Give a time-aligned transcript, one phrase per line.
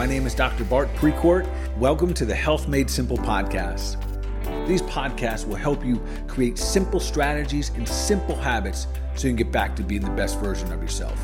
[0.00, 0.64] My name is Dr.
[0.64, 1.46] Bart Precourt.
[1.76, 3.98] Welcome to the Health Made Simple podcast.
[4.66, 9.52] These podcasts will help you create simple strategies and simple habits so you can get
[9.52, 11.22] back to being the best version of yourself.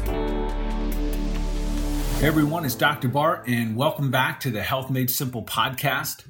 [2.21, 3.09] Hey everyone, it's Dr.
[3.09, 6.27] Bart, and welcome back to the Health Made Simple podcast.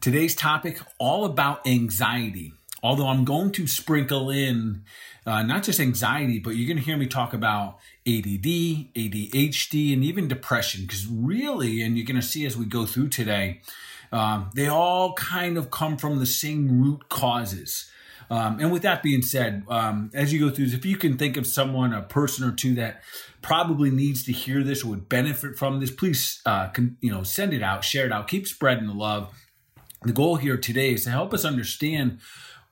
[0.00, 2.54] Today's topic all about anxiety.
[2.82, 4.84] Although I'm going to sprinkle in
[5.24, 8.44] uh, not just anxiety, but you're going to hear me talk about ADD,
[8.94, 10.82] ADHD, and even depression.
[10.82, 13.60] Because really, and you're going to see as we go through today,
[14.10, 17.88] um, they all kind of come from the same root causes.
[18.30, 21.18] Um, and with that being said, um, as you go through this, if you can
[21.18, 23.02] think of someone, a person or two that
[23.42, 27.22] probably needs to hear this or would benefit from this, please, uh, con- you know,
[27.22, 29.34] send it out, share it out, keep spreading the love.
[30.02, 32.20] The goal here today is to help us understand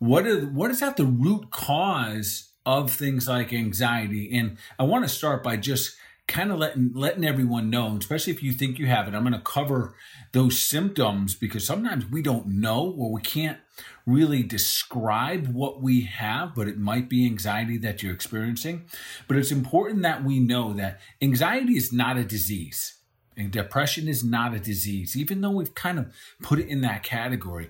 [0.00, 4.36] what are what is at the root cause of things like anxiety?
[4.36, 8.40] And i want to start by just kind of letting letting everyone know especially if
[8.40, 9.96] you think you have it i'm going to cover
[10.30, 13.58] those symptoms because sometimes we don't know or we can't
[14.06, 18.84] really describe what we have but it might be anxiety that you're experiencing.
[19.28, 22.94] But it's important that we know that anxiety is not a disease
[23.36, 27.02] and depression is not a disease even though we've kind of put it in that
[27.02, 27.68] category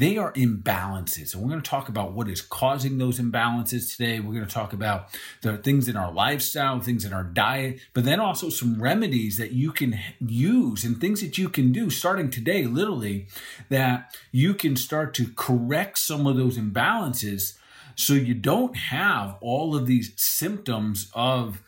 [0.00, 1.34] they are imbalances.
[1.34, 4.18] And we're going to talk about what is causing those imbalances today.
[4.18, 5.08] We're going to talk about
[5.42, 9.52] the things in our lifestyle, things in our diet, but then also some remedies that
[9.52, 13.28] you can use and things that you can do starting today, literally,
[13.68, 17.58] that you can start to correct some of those imbalances
[17.94, 21.60] so you don't have all of these symptoms of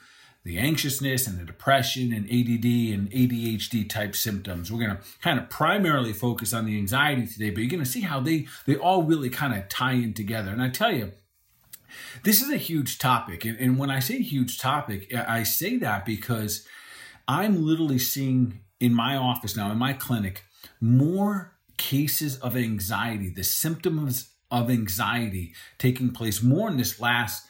[0.44, 4.72] the anxiousness and the depression and ADD and ADHD type symptoms.
[4.72, 7.88] We're going to kind of primarily focus on the anxiety today, but you're going to
[7.88, 10.50] see how they they all really kind of tie in together.
[10.50, 11.12] And I tell you,
[12.24, 13.44] this is a huge topic.
[13.44, 16.66] And, and when I say huge topic, I say that because
[17.28, 20.44] I'm literally seeing in my office now, in my clinic,
[20.80, 27.46] more cases of anxiety, the symptoms of anxiety taking place more in this last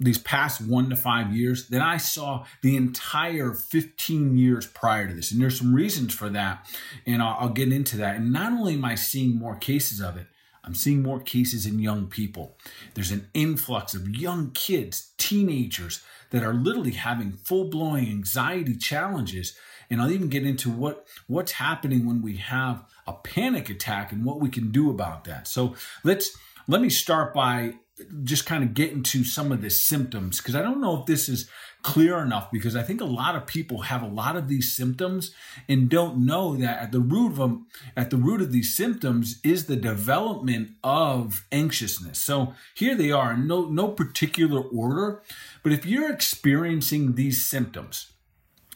[0.00, 5.14] these past one to five years than I saw the entire 15 years prior to
[5.14, 5.32] this.
[5.32, 6.66] And there's some reasons for that.
[7.04, 8.16] And I'll, I'll, get into that.
[8.16, 10.26] And not only am I seeing more cases of it,
[10.62, 12.56] I'm seeing more cases in young people.
[12.94, 19.56] There's an influx of young kids, teenagers that are literally having full blown anxiety challenges.
[19.90, 24.24] And I'll even get into what, what's happening when we have a panic attack and
[24.24, 25.48] what we can do about that.
[25.48, 26.36] So let's
[26.68, 27.74] let me start by
[28.22, 31.28] just kind of get into some of the symptoms because I don't know if this
[31.28, 31.48] is
[31.82, 35.32] clear enough because I think a lot of people have a lot of these symptoms
[35.68, 37.66] and don't know that at the root of them
[37.96, 42.18] at the root of these symptoms is the development of anxiousness.
[42.18, 45.22] So here they are no no particular order,
[45.62, 48.12] but if you're experiencing these symptoms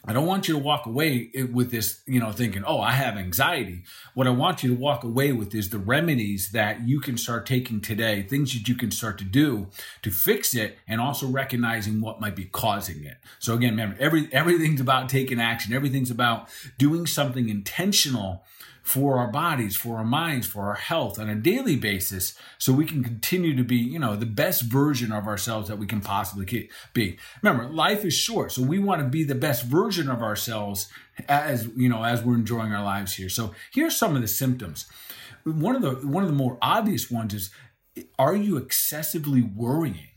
[0.05, 3.15] I don't want you to walk away with this, you know, thinking, oh, I have
[3.15, 3.83] anxiety.
[4.13, 7.45] What I want you to walk away with is the remedies that you can start
[7.45, 9.67] taking today, things that you can start to do
[10.01, 13.15] to fix it, and also recognizing what might be causing it.
[13.39, 15.73] So again, remember, every everything's about taking action.
[15.73, 18.43] Everything's about doing something intentional
[18.83, 22.85] for our bodies, for our minds, for our health on a daily basis so we
[22.85, 26.69] can continue to be, you know, the best version of ourselves that we can possibly
[26.93, 27.17] be.
[27.41, 30.89] Remember, life is short, so we want to be the best version of ourselves
[31.29, 33.29] as, you know, as we're enjoying our lives here.
[33.29, 34.85] So, here's some of the symptoms.
[35.45, 37.49] One of the one of the more obvious ones is
[38.17, 40.07] are you excessively worrying?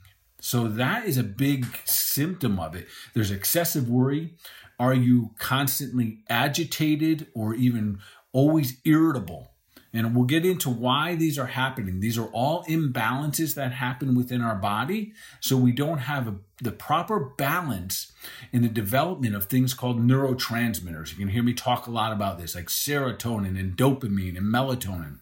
[0.40, 2.86] So that is a big symptom of it.
[3.14, 4.34] There's excessive worry.
[4.78, 7.98] Are you constantly agitated or even
[8.36, 9.50] always irritable.
[9.94, 12.00] And we'll get into why these are happening.
[12.00, 15.14] These are all imbalances that happen within our body.
[15.40, 18.12] So we don't have a, the proper balance
[18.52, 21.12] in the development of things called neurotransmitters.
[21.12, 25.20] You can hear me talk a lot about this, like serotonin and dopamine and melatonin.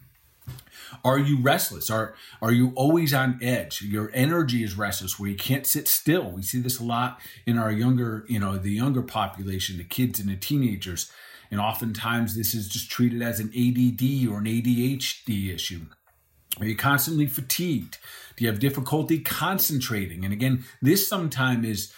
[1.05, 1.89] Are you restless?
[1.89, 3.81] Are are you always on edge?
[3.81, 6.29] Your energy is restless where you can't sit still.
[6.31, 10.19] We see this a lot in our younger, you know, the younger population, the kids
[10.19, 11.11] and the teenagers.
[11.51, 15.85] And oftentimes this is just treated as an ADD or an ADHD issue.
[16.59, 17.97] Are you constantly fatigued?
[18.35, 20.23] Do you have difficulty concentrating?
[20.23, 21.93] And again, this sometimes is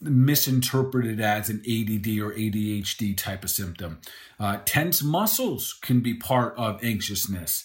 [0.00, 4.00] misinterpreted as an ADD or ADHD type of symptom.
[4.38, 7.64] Uh, tense muscles can be part of anxiousness.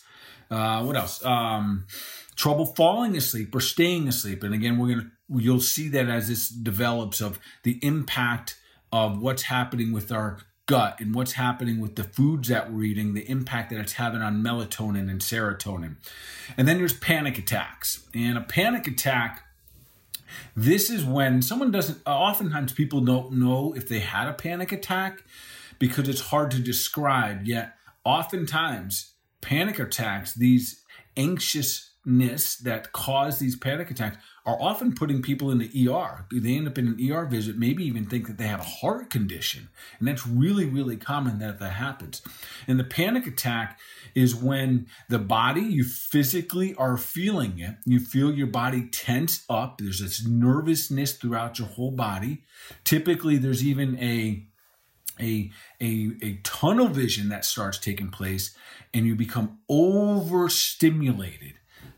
[0.49, 1.23] Uh, what else?
[1.23, 1.85] Um,
[2.35, 4.43] trouble falling asleep or staying asleep.
[4.43, 8.59] And again, we're gonna you'll see that as this develops of the impact
[8.91, 13.13] of what's happening with our gut and what's happening with the foods that we're eating,
[13.13, 15.95] the impact that it's having on melatonin and serotonin.
[16.57, 18.07] And then there's panic attacks.
[18.13, 19.43] And a panic attack,
[20.55, 25.23] this is when someone doesn't, oftentimes people don't know if they had a panic attack
[25.79, 27.45] because it's hard to describe.
[27.45, 27.73] Yet,
[28.05, 30.81] oftentimes, panic attacks, these
[32.05, 36.25] anxiousness that cause these panic attacks, are often putting people in the ER.
[36.31, 39.09] They end up in an ER visit, maybe even think that they have a heart
[39.09, 39.69] condition.
[39.99, 42.21] And that's really, really common that that happens.
[42.67, 43.79] And the panic attack
[44.15, 47.77] is when the body, you physically are feeling it.
[47.85, 49.77] You feel your body tense up.
[49.77, 52.43] There's this nervousness throughout your whole body.
[52.83, 54.47] Typically, there's even a
[55.19, 58.57] a, a, a tunnel vision that starts taking place
[58.95, 61.53] and you become overstimulated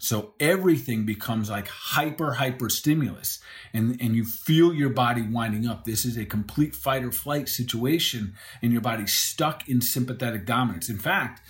[0.06, 3.40] so everything becomes like hyper, hyper stimulus
[3.74, 5.84] and, and you feel your body winding up.
[5.84, 10.90] This is a complete fight or flight situation and your body's stuck in sympathetic dominance.
[10.90, 11.42] In fact,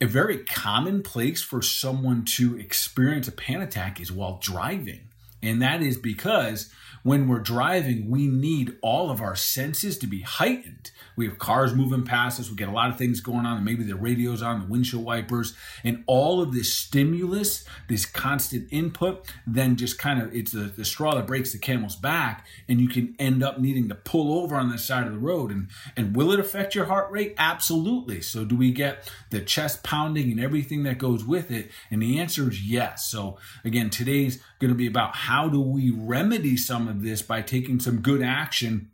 [0.00, 5.08] a very common place for someone to experience a panic attack is while driving.
[5.42, 6.72] And that is because
[7.02, 10.90] when we're driving, we need all of our senses to be heightened.
[11.16, 13.64] We have cars moving past us, we get a lot of things going on, and
[13.64, 15.54] maybe the radio's on, the windshield wipers,
[15.84, 20.84] and all of this stimulus, this constant input, then just kind of it's the, the
[20.84, 24.56] straw that breaks the camel's back, and you can end up needing to pull over
[24.56, 25.50] on the side of the road.
[25.50, 27.34] And and will it affect your heart rate?
[27.36, 28.20] Absolutely.
[28.20, 31.70] So do we get the chest pounding and everything that goes with it?
[31.90, 33.06] And the answer is yes.
[33.06, 37.80] So again, today's to be about how do we remedy some of this by taking
[37.80, 38.90] some good action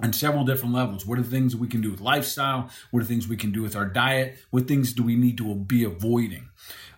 [0.00, 1.06] on several different levels.
[1.06, 2.70] What are the things we can do with lifestyle?
[2.90, 4.38] What are things we can do with our diet?
[4.50, 6.48] What things do we need to be avoiding?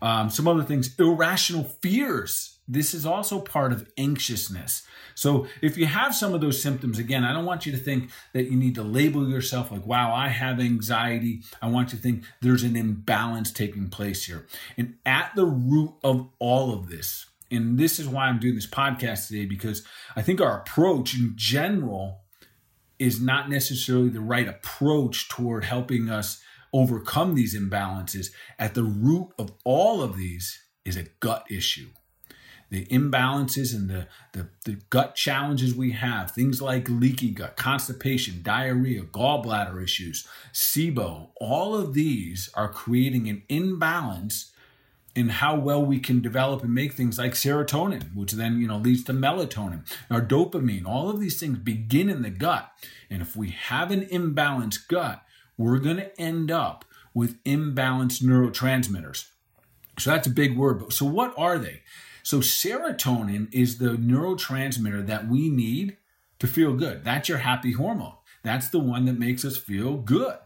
[0.00, 2.58] Um, some other things, irrational fears.
[2.66, 4.82] This is also part of anxiousness.
[5.14, 8.10] So if you have some of those symptoms, again, I don't want you to think
[8.34, 11.42] that you need to label yourself like, wow, I have anxiety.
[11.62, 14.46] I want you to think there's an imbalance taking place here.
[14.76, 18.66] And at the root of all of this, and this is why I'm doing this
[18.66, 19.82] podcast today because
[20.14, 22.22] I think our approach in general
[22.98, 26.42] is not necessarily the right approach toward helping us
[26.72, 28.30] overcome these imbalances.
[28.58, 31.88] At the root of all of these is a gut issue.
[32.70, 38.42] The imbalances and the, the, the gut challenges we have, things like leaky gut, constipation,
[38.42, 44.52] diarrhea, gallbladder issues, SIBO, all of these are creating an imbalance
[45.18, 48.78] in how well we can develop and make things like serotonin, which then you know
[48.78, 50.86] leads to melatonin, or dopamine.
[50.86, 52.70] All of these things begin in the gut,
[53.10, 55.24] and if we have an imbalanced gut,
[55.56, 59.26] we're going to end up with imbalanced neurotransmitters.
[59.98, 60.92] So that's a big word.
[60.92, 61.82] So what are they?
[62.22, 65.96] So serotonin is the neurotransmitter that we need
[66.38, 67.02] to feel good.
[67.02, 68.14] That's your happy hormone.
[68.44, 70.38] That's the one that makes us feel good.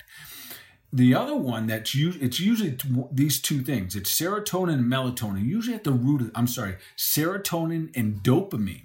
[0.93, 2.77] The other one that's it's usually
[3.11, 3.97] these two things.
[3.97, 5.47] It's serotonin and melatonin.
[5.47, 8.85] Usually at the root of I'm sorry, serotonin and dopamine.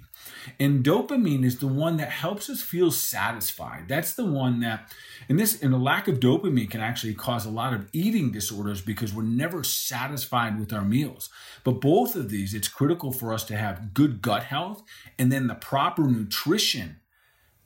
[0.58, 3.84] And dopamine is the one that helps us feel satisfied.
[3.88, 4.92] That's the one that,
[5.28, 8.80] and this, and the lack of dopamine can actually cause a lot of eating disorders
[8.80, 11.30] because we're never satisfied with our meals.
[11.64, 14.82] But both of these, it's critical for us to have good gut health
[15.18, 16.96] and then the proper nutrition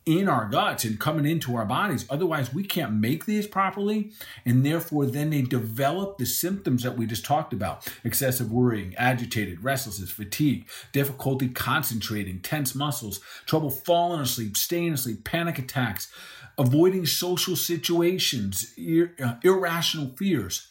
[0.04, 2.04] in our guts and coming into our bodies.
[2.10, 4.10] Otherwise, we can't make these properly.
[4.44, 9.62] And therefore, then they develop the symptoms that we just talked about excessive worrying, agitated,
[9.62, 16.12] restlessness, fatigue, difficulty concentrating, tense muscles, trouble falling asleep, staying asleep, panic attacks,
[16.58, 20.68] avoiding social situations, ir- uh, irrational fears.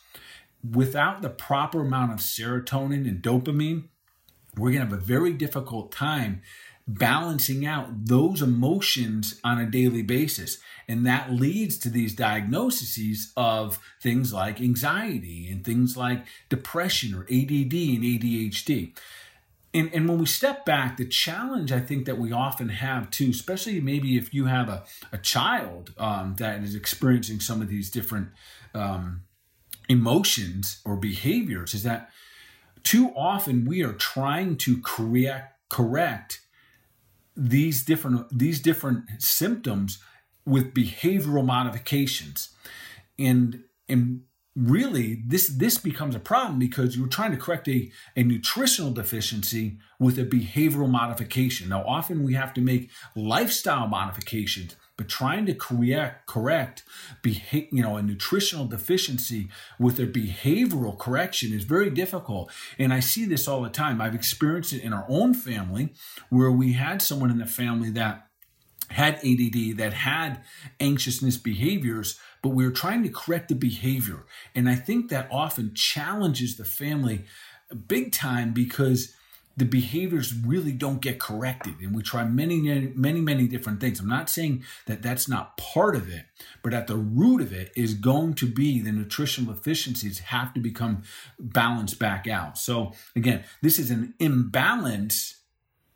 [0.70, 3.86] Without the proper amount of serotonin and dopamine,
[4.58, 6.42] we're going to have a very difficult time
[6.88, 10.58] balancing out those emotions on a daily basis.
[10.88, 17.24] And that leads to these diagnoses of things like anxiety and things like depression or
[17.24, 18.94] ADD and ADHD.
[19.74, 23.30] And, and when we step back, the challenge I think that we often have too,
[23.30, 24.84] especially maybe if you have a,
[25.14, 28.30] a child um, that is experiencing some of these different
[28.74, 29.22] um,
[29.88, 32.10] emotions or behaviors, is that
[32.84, 36.41] too often we are trying to correct, correct
[37.36, 40.00] these different these different symptoms
[40.46, 42.50] with behavioral modifications.
[43.18, 44.22] And and
[44.56, 49.78] really this this becomes a problem because you're trying to correct a, a nutritional deficiency
[50.00, 51.70] with a behavioral modification.
[51.70, 56.84] Now often we have to make lifestyle modifications but trying to correct correct
[57.24, 63.00] beha- you know a nutritional deficiency with a behavioral correction is very difficult and i
[63.00, 65.92] see this all the time i've experienced it in our own family
[66.30, 68.28] where we had someone in the family that
[68.90, 70.44] had ADD that had
[70.82, 74.26] anxiousness behaviors, but we were trying to correct the behavior.
[74.54, 77.24] And I think that often challenges the family
[77.88, 79.16] big time because
[79.58, 82.62] the behaviors really don't get corrected and we try many
[82.96, 84.00] many many different things.
[84.00, 86.26] I'm not saying that that's not part of it
[86.64, 90.60] but at the root of it is going to be the nutritional efficiencies have to
[90.60, 91.04] become
[91.40, 92.58] balanced back out.
[92.58, 95.38] So again this is an imbalance.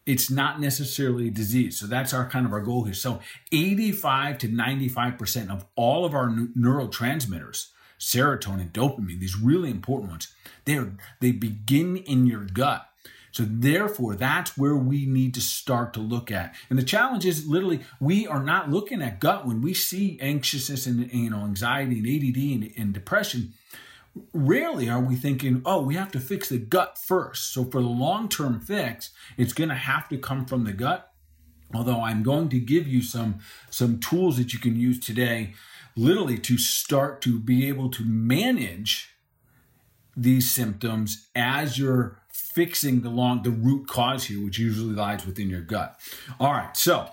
[0.06, 1.80] It's not necessarily a disease.
[1.80, 2.94] So that's our kind of our goal here.
[2.94, 3.22] So
[3.52, 7.70] 85 to 95% of all of our neurotransmitters
[8.00, 10.34] serotonin dopamine these really important ones
[10.66, 12.90] they're they begin in your gut
[13.36, 16.56] so therefore, that's where we need to start to look at.
[16.70, 20.86] And the challenge is literally we are not looking at gut when we see anxiousness
[20.86, 23.54] and you know anxiety and ADD and, and depression.
[24.32, 27.51] Rarely are we thinking, oh, we have to fix the gut first.
[27.54, 31.12] So for the long-term fix, it's going to have to come from the gut.
[31.74, 33.39] Although I'm going to give you some
[33.70, 35.56] some tools that you can use today,
[35.98, 39.10] literally to start to be able to manage
[40.15, 42.22] these symptoms as you're
[42.56, 46.00] fixing the long the root cause here, which usually lies within your gut.
[46.40, 47.10] All right, so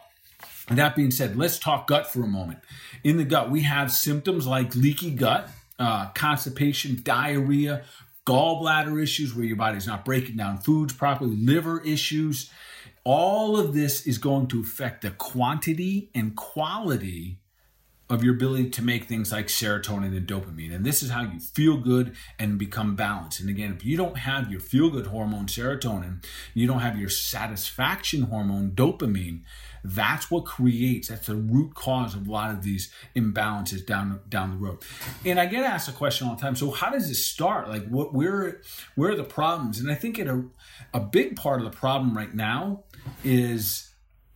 [0.69, 2.61] that being said, let's talk gut for a moment.
[3.03, 5.49] In the gut, we have symptoms like leaky gut,
[5.81, 7.83] uh, constipation, diarrhea,
[8.25, 12.49] gallbladder issues where your body's not breaking down foods properly, liver issues.
[13.03, 17.39] All of this is going to affect the quantity and quality
[18.13, 20.75] of your ability to make things like serotonin and dopamine.
[20.75, 23.41] And this is how you feel good and become balanced.
[23.41, 27.09] And again, if you don't have your feel good hormone, serotonin, you don't have your
[27.09, 29.41] satisfaction hormone, dopamine,
[29.83, 34.51] that's what creates, that's the root cause of a lot of these imbalances down, down
[34.51, 34.85] the road.
[35.25, 36.55] And I get asked a question all the time.
[36.55, 37.71] So how does this start?
[37.71, 38.61] Like what, where,
[38.95, 39.81] where are the problems?
[39.81, 40.45] And I think it, a,
[40.93, 42.85] a big part of the problem right now
[43.25, 43.92] is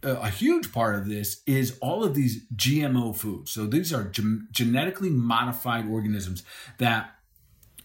[0.06, 3.50] Uh, a huge part of this is all of these GMO foods.
[3.50, 6.44] So these are gen- genetically modified organisms
[6.78, 7.16] that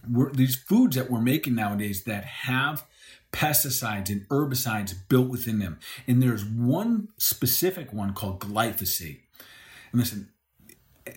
[0.08, 2.86] we're, these foods that we're making nowadays that have
[3.32, 5.80] pesticides and herbicides built within them.
[6.06, 9.20] And there's one specific one called glyphosate.
[9.90, 10.28] And listen,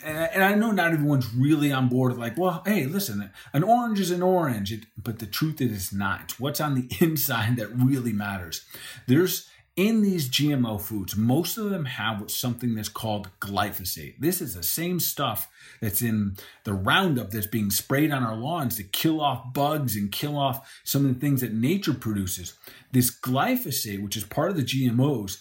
[0.03, 2.17] and I know not everyone's really on board.
[2.17, 5.93] Like, well, hey, listen, an orange is an orange, it, but the truth is, it's
[5.93, 6.21] not.
[6.23, 8.65] It's what's on the inside that really matters.
[9.07, 14.15] There's in these GMO foods, most of them have something that's called glyphosate.
[14.19, 15.49] This is the same stuff
[15.81, 20.11] that's in the Roundup that's being sprayed on our lawns to kill off bugs and
[20.11, 22.53] kill off some of the things that nature produces.
[22.93, 25.39] This glyphosate, which is part of the GMOs,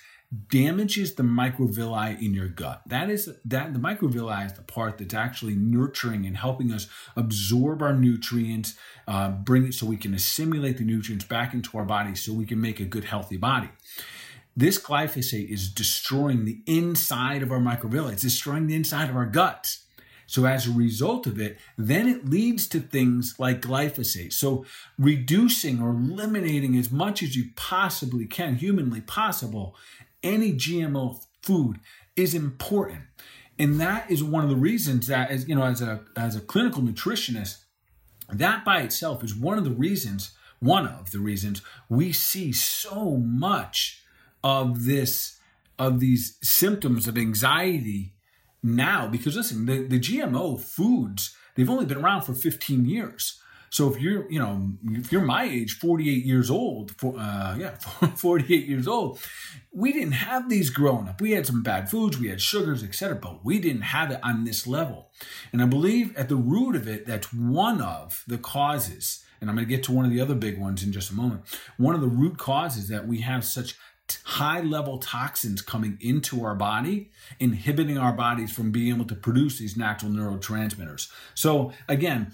[0.48, 2.82] damages the microvilli in your gut.
[2.86, 7.82] That is that the microvilli is the part that's actually nurturing and helping us absorb
[7.82, 8.74] our nutrients,
[9.06, 12.46] uh, bring it so we can assimilate the nutrients back into our body, so we
[12.46, 13.68] can make a good, healthy body.
[14.56, 18.12] This glyphosate is destroying the inside of our microvilli.
[18.12, 19.84] It's destroying the inside of our guts.
[20.26, 24.32] So as a result of it, then it leads to things like glyphosate.
[24.32, 24.64] So
[24.98, 29.76] reducing or eliminating as much as you possibly can, humanly possible,
[30.22, 31.80] any GMO food
[32.16, 33.02] is important.
[33.58, 36.40] And that is one of the reasons that as you know, as a as a
[36.40, 37.58] clinical nutritionist,
[38.32, 43.16] that by itself is one of the reasons, one of the reasons we see so
[43.16, 44.03] much
[44.44, 45.40] of this
[45.76, 48.12] of these symptoms of anxiety
[48.62, 53.40] now because listen the, the gmo foods they've only been around for 15 years.
[53.70, 57.74] So if you're you know if you're my age 48 years old for, uh, yeah
[58.16, 59.18] 48 years old
[59.72, 61.20] we didn't have these growing up.
[61.20, 64.44] We had some bad foods we had sugars etc but we didn't have it on
[64.44, 65.10] this level.
[65.52, 69.56] And i believe at the root of it that's one of the causes and i'm
[69.56, 71.42] going to get to one of the other big ones in just a moment
[71.76, 73.76] one of the root causes that we have such
[74.24, 79.58] high level toxins coming into our body, inhibiting our bodies from being able to produce
[79.58, 81.10] these natural neurotransmitters.
[81.34, 82.32] So, again,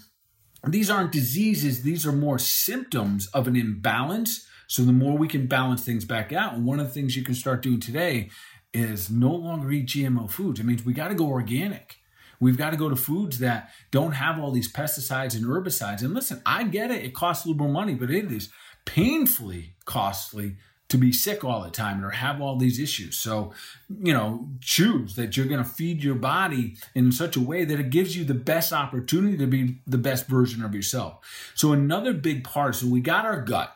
[0.67, 4.47] these aren't diseases, these are more symptoms of an imbalance.
[4.67, 7.23] So, the more we can balance things back out, and one of the things you
[7.23, 8.29] can start doing today
[8.73, 10.59] is no longer eat GMO foods.
[10.59, 11.97] It means we got to go organic.
[12.39, 16.01] We've got to go to foods that don't have all these pesticides and herbicides.
[16.01, 18.49] And listen, I get it, it costs a little more money, but it is
[18.85, 20.55] painfully costly
[20.91, 23.17] to be sick all the time or have all these issues.
[23.17, 23.53] So,
[23.89, 27.79] you know, choose that you're going to feed your body in such a way that
[27.79, 31.19] it gives you the best opportunity to be the best version of yourself.
[31.55, 33.73] So, another big part, so we got our gut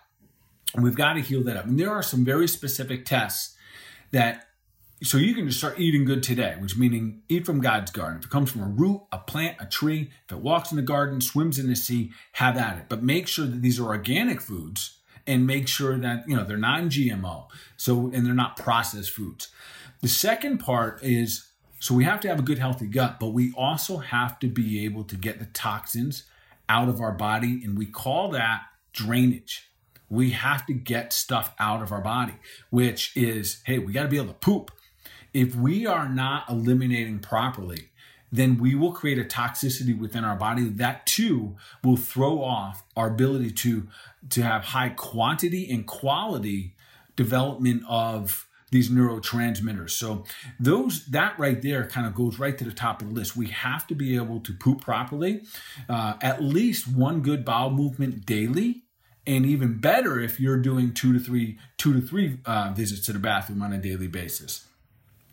[0.74, 1.65] and we've got to heal that up.
[1.65, 3.55] And there are some very specific tests
[4.12, 4.48] that
[5.03, 8.19] so you can just start eating good today, which meaning eat from God's garden.
[8.19, 10.81] If it comes from a root, a plant, a tree, if it walks in the
[10.81, 12.86] garden, swims in the sea, have at it.
[12.89, 16.58] But make sure that these are organic foods and make sure that you know they're
[16.58, 17.48] non-GMO.
[17.77, 19.50] So and they're not processed foods.
[20.01, 21.48] The second part is
[21.79, 24.86] so we have to have a good healthy gut, but we also have to be
[24.86, 26.24] able to get the toxins
[26.67, 29.70] out of our body and we call that drainage.
[30.10, 32.36] We have to get stuff out of our body,
[32.70, 34.72] which is, hey, we got to be able to poop.
[35.34, 37.89] If we are not eliminating properly,
[38.36, 43.08] then we will create a toxicity within our body that too will throw off our
[43.08, 43.88] ability to
[44.30, 46.75] to have high quantity and quality
[47.15, 49.92] development of these neurotransmitters.
[49.92, 50.25] So
[50.60, 53.38] those that right there kind of goes right to the top of the list.
[53.38, 55.44] We have to be able to poop properly,
[55.88, 58.84] uh, at least one good bowel movement daily,
[59.25, 63.13] and even better if you're doing two to three two to three uh, visits to
[63.13, 64.68] the bathroom on a daily basis.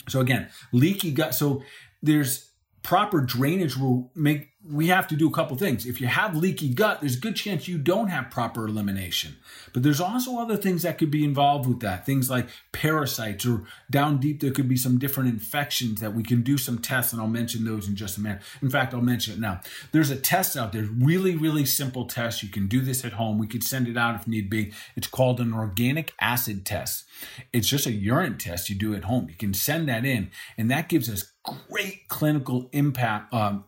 [0.08, 1.34] So again, leaky gut.
[1.34, 1.62] So
[2.02, 2.51] there's
[2.82, 5.86] proper drainage will make we have to do a couple things.
[5.86, 9.36] If you have leaky gut, there's a good chance you don't have proper elimination.
[9.72, 12.06] But there's also other things that could be involved with that.
[12.06, 16.42] Things like parasites or down deep, there could be some different infections that we can
[16.42, 18.42] do some tests, and I'll mention those in just a minute.
[18.60, 19.60] In fact, I'll mention it now.
[19.90, 22.44] There's a test out there, really, really simple test.
[22.44, 23.38] You can do this at home.
[23.38, 24.72] We could send it out if need be.
[24.94, 27.04] It's called an organic acid test.
[27.52, 29.28] It's just a urine test you do at home.
[29.28, 31.32] You can send that in, and that gives us
[31.68, 33.34] great clinical impact.
[33.34, 33.64] Um,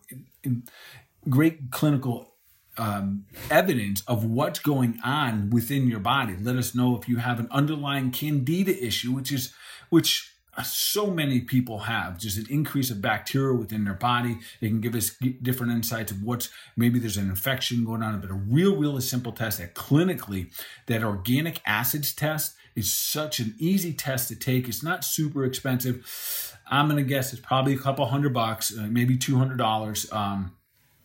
[1.29, 2.35] great clinical
[2.77, 6.35] um, evidence of what's going on within your body.
[6.39, 9.53] Let us know if you have an underlying candida issue, which is
[9.89, 10.31] which
[10.63, 14.37] so many people have just an increase of bacteria within their body.
[14.61, 15.11] It can give us
[15.41, 19.33] different insights of what's maybe there's an infection going on, but a real, really simple
[19.33, 20.51] test that clinically,
[20.85, 24.67] that organic acids test is such an easy test to take.
[24.67, 26.54] It's not super expensive.
[26.67, 30.13] I'm to guess it's probably a couple hundred bucks, uh, maybe $200.
[30.13, 30.55] Um,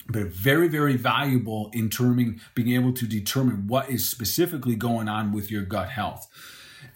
[0.09, 5.33] but very, very valuable in terming, being able to determine what is specifically going on
[5.33, 6.29] with your gut health.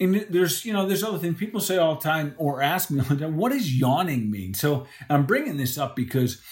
[0.01, 3.01] And there's, you know, there's other things people say all the time or ask me
[3.01, 4.55] all the time, what does yawning mean?
[4.55, 6.43] So I'm bringing this up because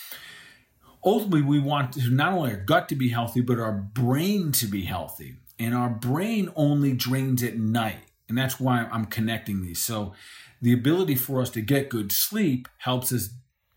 [1.05, 4.67] ultimately we want to not only our gut to be healthy, but our brain to
[4.67, 5.37] be healthy.
[5.59, 8.05] And our brain only drains at night.
[8.29, 9.81] And that's why I'm connecting these.
[9.81, 10.15] So
[10.63, 13.31] the ability for us to get good sleep helps us,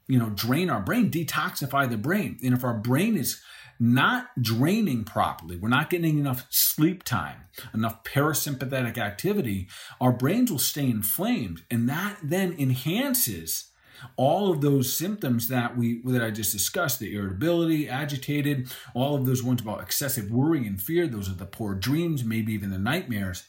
[0.08, 2.38] you know, drain our brain, detoxify the brain.
[2.44, 3.42] And if our brain is
[3.80, 9.68] not draining properly, we're not getting enough sleep time, enough parasympathetic activity,
[10.00, 11.64] our brains will stay inflamed.
[11.70, 13.72] And that then enhances
[14.16, 19.26] all of those symptoms that we that I just discussed, the irritability, agitated, all of
[19.26, 22.78] those ones about excessive worry and fear, those are the poor dreams, maybe even the
[22.78, 23.44] nightmares.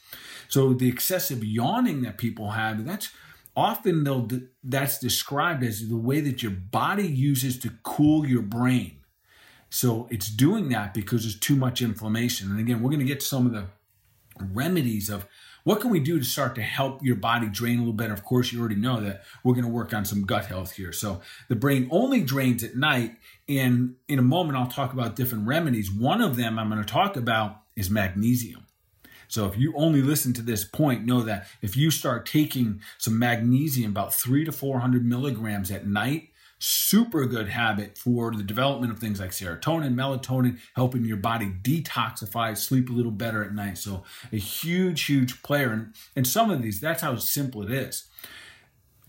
[0.49, 3.11] So the excessive yawning that people have, that's
[3.57, 4.29] often they'll
[4.63, 8.99] that's described as the way that your body uses to cool your brain.
[9.71, 12.51] So it's doing that because there's too much inflammation.
[12.51, 13.67] And again, we're going to get some of the
[14.41, 15.27] remedies of
[15.67, 18.13] what can we do to start to help your body drain a little better.
[18.13, 20.93] Of course, you already know that we're going to work on some gut health here.
[20.93, 23.17] So the brain only drains at night.
[23.49, 25.91] And in a moment, I'll talk about different remedies.
[25.91, 28.65] One of them I'm going to talk about is magnesium.
[29.27, 33.19] So if you only listen to this point, know that if you start taking some
[33.19, 38.99] magnesium, about three to 400 milligrams at night, super good habit for the development of
[38.99, 43.79] things like serotonin, melatonin, helping your body detoxify, sleep a little better at night.
[43.79, 45.73] So a huge, huge player.
[45.73, 48.05] And, and some of these, that's how simple it is.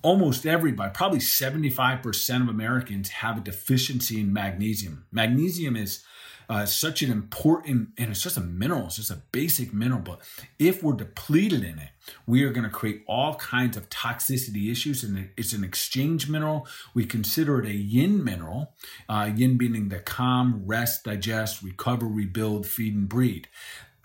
[0.01, 5.05] Almost everybody, probably 75% of Americans have a deficiency in magnesium.
[5.12, 6.03] Magnesium is
[6.49, 10.01] uh, such an important, and it's just a mineral, it's just a basic mineral.
[10.01, 10.21] But
[10.57, 11.89] if we're depleted in it,
[12.25, 15.03] we are going to create all kinds of toxicity issues.
[15.03, 16.67] And it's an exchange mineral.
[16.93, 18.73] We consider it a yin mineral,
[19.10, 23.49] uh, yin meaning the calm, rest, digest, recover, rebuild, feed, and breed.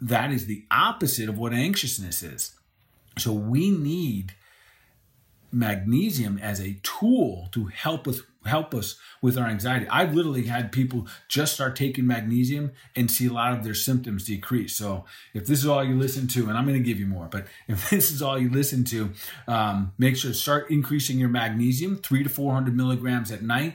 [0.01, 2.57] That is the opposite of what anxiousness is.
[3.19, 4.35] So we need
[5.53, 9.87] magnesium as a tool to help us help us with our anxiety.
[9.89, 14.25] I've literally had people just start taking magnesium and see a lot of their symptoms
[14.25, 14.75] decrease.
[14.75, 17.27] So if this is all you listen to, and I'm going to give you more,
[17.31, 19.11] but if this is all you listen to,
[19.49, 23.75] um, make sure to start increasing your magnesium, three to 400 milligrams at night.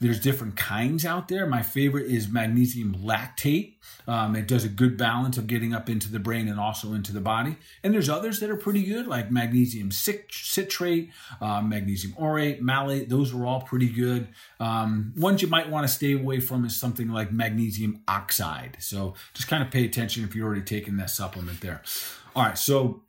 [0.00, 1.46] There's different kinds out there.
[1.46, 3.74] My favorite is magnesium lactate.
[4.06, 7.12] Um, it does a good balance of getting up into the brain and also into
[7.12, 7.56] the body.
[7.82, 13.08] And there's others that are pretty good, like magnesium citrate, uh, magnesium orotate, malate.
[13.08, 14.28] Those are all pretty good.
[14.60, 18.78] Um, ones you might want to stay away from is something like magnesium oxide.
[18.80, 21.82] So just kind of pay attention if you're already taking that supplement there.
[22.34, 22.58] All right.
[22.58, 23.02] So,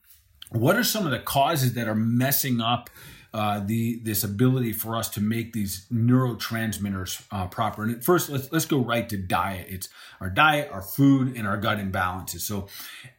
[0.51, 2.89] what are some of the causes that are messing up?
[3.33, 7.83] Uh, the this ability for us to make these neurotransmitters uh, proper.
[7.83, 9.67] And first, let's let's go right to diet.
[9.69, 9.89] It's
[10.19, 12.41] our diet, our food, and our gut imbalances.
[12.41, 12.67] So,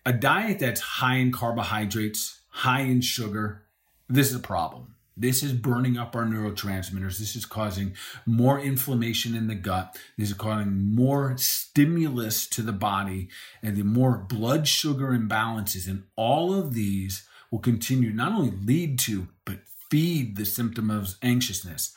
[0.05, 3.63] a diet that's high in carbohydrates, high in sugar,
[4.09, 4.95] this is a problem.
[5.17, 7.19] This is burning up our neurotransmitters.
[7.19, 7.95] This is causing
[8.25, 9.99] more inflammation in the gut.
[10.17, 13.29] This is causing more stimulus to the body
[13.63, 15.87] and the more blood sugar imbalances.
[15.87, 19.59] And all of these will continue not only lead to, but
[19.91, 21.95] feed the symptom of anxiousness.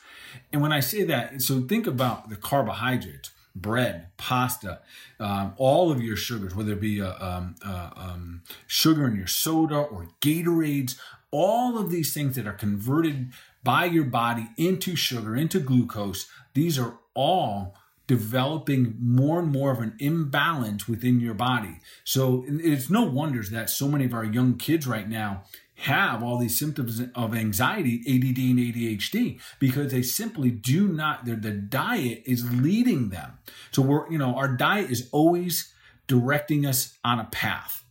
[0.52, 4.80] And when I say that, so think about the carbohydrates bread, pasta,
[5.20, 9.28] um, all of your sugars, whether it be uh, um, uh, um, sugar in your
[9.28, 10.98] soda or Gatorades,
[11.30, 16.78] all of these things that are converted by your body into sugar, into glucose, these
[16.78, 17.76] are all
[18.06, 21.80] developing more and more of an imbalance within your body.
[22.04, 25.44] So it's no wonders that so many of our young kids right now
[25.76, 31.36] have all these symptoms of anxiety, ADD and ADHD, because they simply do not, the
[31.36, 33.38] diet is leading them.
[33.72, 35.72] So we're, you know, our diet is always
[36.06, 37.84] directing us on a path.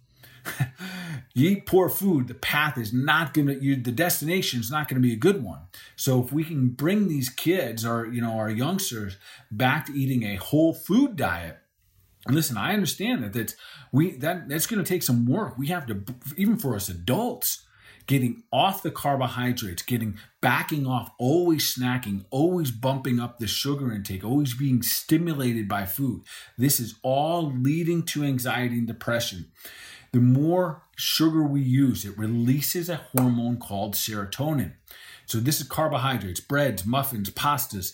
[1.33, 4.87] you eat poor food, the path is not going to, you, the destination is not
[4.87, 5.61] going to be a good one.
[5.95, 9.17] So if we can bring these kids or, you know, our youngsters
[9.51, 11.59] back to eating a whole food diet,
[12.25, 13.55] and listen, I understand that that's
[13.91, 15.57] we that that's going to take some work.
[15.57, 16.03] We have to
[16.37, 17.65] even for us adults,
[18.05, 24.23] getting off the carbohydrates, getting backing off, always snacking, always bumping up the sugar intake,
[24.23, 26.23] always being stimulated by food.
[26.57, 29.51] This is all leading to anxiety and depression.
[30.11, 34.73] The more sugar we use, it releases a hormone called serotonin.
[35.25, 37.93] So, this is carbohydrates, breads, muffins, pastas.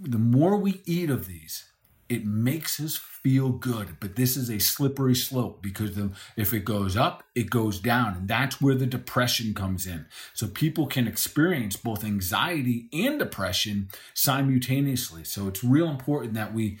[0.00, 1.68] The more we eat of these,
[2.08, 3.96] it makes us feel good.
[4.00, 8.14] But this is a slippery slope because the, if it goes up, it goes down.
[8.14, 10.06] And that's where the depression comes in.
[10.34, 15.24] So people can experience both anxiety and depression simultaneously.
[15.24, 16.78] So it's real important that we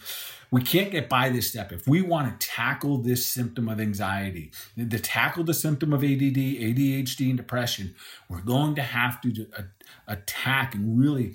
[0.50, 1.72] we can't get by this step.
[1.72, 6.38] If we want to tackle this symptom of anxiety, to tackle the symptom of ADD,
[6.38, 7.94] ADHD, and depression,
[8.30, 9.46] we're going to have to
[10.06, 11.34] attack and really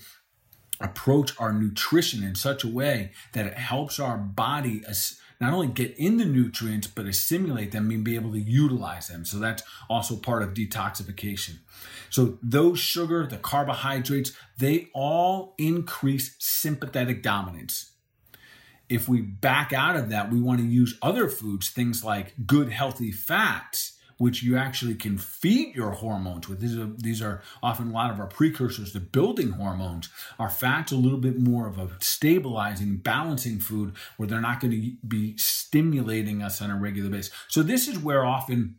[0.80, 4.84] approach our nutrition in such a way that it helps our body
[5.40, 9.26] not only get in the nutrients but assimilate them and be able to utilize them.
[9.26, 11.60] So that's also part of detoxification.
[12.10, 17.92] So those sugar the carbohydrates they all increase sympathetic dominance.
[18.90, 22.70] If we back out of that we want to use other foods things like good
[22.70, 26.60] healthy fats which you actually can feed your hormones with.
[26.60, 30.10] These are, these are often a lot of our precursors to building hormones.
[30.40, 34.72] Our fats a little bit more of a stabilizing, balancing food where they're not going
[34.72, 37.34] to be stimulating us on a regular basis.
[37.48, 38.76] So this is where often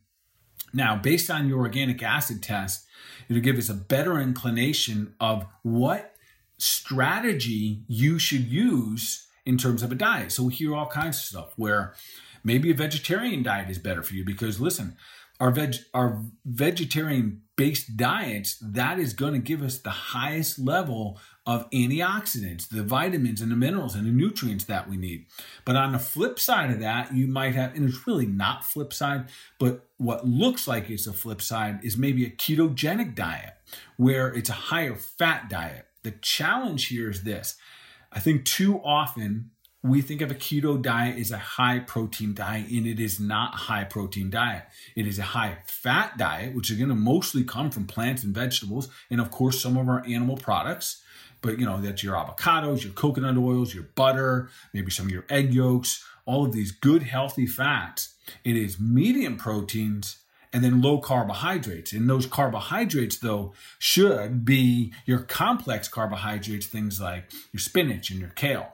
[0.75, 2.85] now, based on your organic acid test,
[3.29, 6.17] it'll give us a better inclination of what
[6.59, 10.33] strategy you should use in terms of a diet.
[10.33, 11.95] So we hear all kinds of stuff where
[12.43, 14.97] maybe a vegetarian diet is better for you because listen,
[15.41, 21.19] our veg our vegetarian based diets that is going to give us the highest level
[21.47, 25.27] of antioxidants the vitamins and the minerals and the nutrients that we need.
[25.65, 28.93] But on the flip side of that you might have and it's really not flip
[28.93, 33.55] side but what looks like it's a flip side is maybe a ketogenic diet
[33.97, 35.87] where it's a higher fat diet.
[36.03, 37.57] The challenge here is this.
[38.13, 39.51] I think too often
[39.85, 43.53] we think of a keto diet as a high protein diet, and it is not
[43.53, 44.65] a high protein diet.
[44.97, 48.35] It is a high fat diet, which is going to mostly come from plants and
[48.35, 51.03] vegetables, and of course, some of our animal products.
[51.43, 55.27] But you know, that's your avocados, your coconut oils, your butter, maybe some of your
[55.29, 58.15] egg yolks, all of these good, healthy fats.
[58.43, 60.17] It is medium proteins
[60.51, 61.93] and then low carbohydrates.
[61.93, 68.31] And those carbohydrates, though, should be your complex carbohydrates, things like your spinach and your
[68.31, 68.73] kale.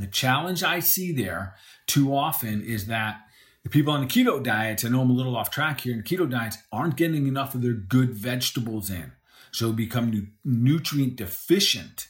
[0.00, 1.54] The challenge I see there
[1.86, 3.20] too often is that
[3.62, 6.02] the people on the keto diets, I know I'm a little off track here, in
[6.02, 9.12] keto diets aren't getting enough of their good vegetables in.
[9.52, 12.08] So become nu- nutrient deficient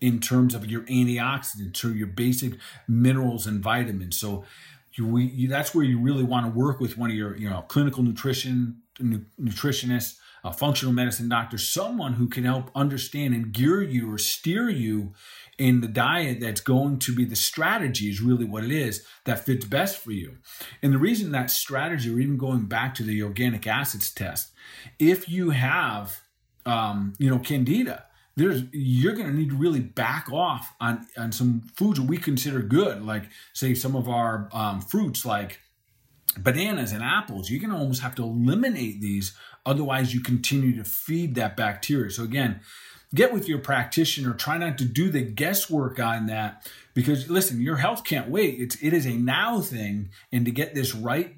[0.00, 2.54] in terms of your antioxidants or your basic
[2.88, 4.16] minerals and vitamins.
[4.16, 4.44] So
[4.94, 7.48] you, we, you, that's where you really want to work with one of your you
[7.48, 13.52] know clinical nutrition nu- nutritionists, a functional medicine doctor, someone who can help understand and
[13.52, 15.14] gear you or steer you
[15.62, 19.44] in the diet that's going to be the strategy is really what it is that
[19.44, 20.38] fits best for you.
[20.82, 24.50] And the reason that strategy, or even going back to the organic acids test,
[24.98, 26.20] if you have,
[26.66, 31.30] um, you know, candida, there's you're going to need to really back off on on
[31.30, 35.60] some foods we consider good, like say some of our um, fruits, like
[36.36, 37.50] bananas and apples.
[37.50, 39.32] You're going to almost have to eliminate these,
[39.64, 42.10] otherwise you continue to feed that bacteria.
[42.10, 42.62] So again
[43.14, 44.34] get with your practitioner.
[44.34, 48.60] Try not to do the guesswork on that because listen, your health can't wait.
[48.60, 51.36] It's it is a now thing, and to get this right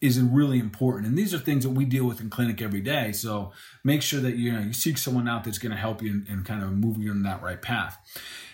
[0.00, 1.06] is really important.
[1.06, 3.12] And these are things that we deal with in clinic every day.
[3.12, 6.10] So make sure that you know you seek someone out that's going to help you
[6.10, 7.98] and, and kind of move you in that right path.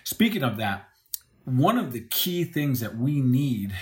[0.05, 0.89] Speaking of that,
[1.45, 3.75] one of the key things that we need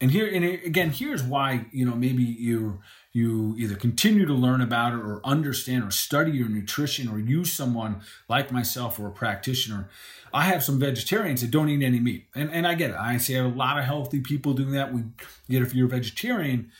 [0.00, 2.80] and here and again here's why you know maybe you
[3.12, 7.52] you either continue to learn about it or understand or study your nutrition or use
[7.52, 9.88] someone like myself or a practitioner
[10.32, 13.16] i have some vegetarians that don't eat any meat and, and i get it i
[13.16, 15.02] see a lot of healthy people doing that we
[15.48, 16.70] get if you're a vegetarian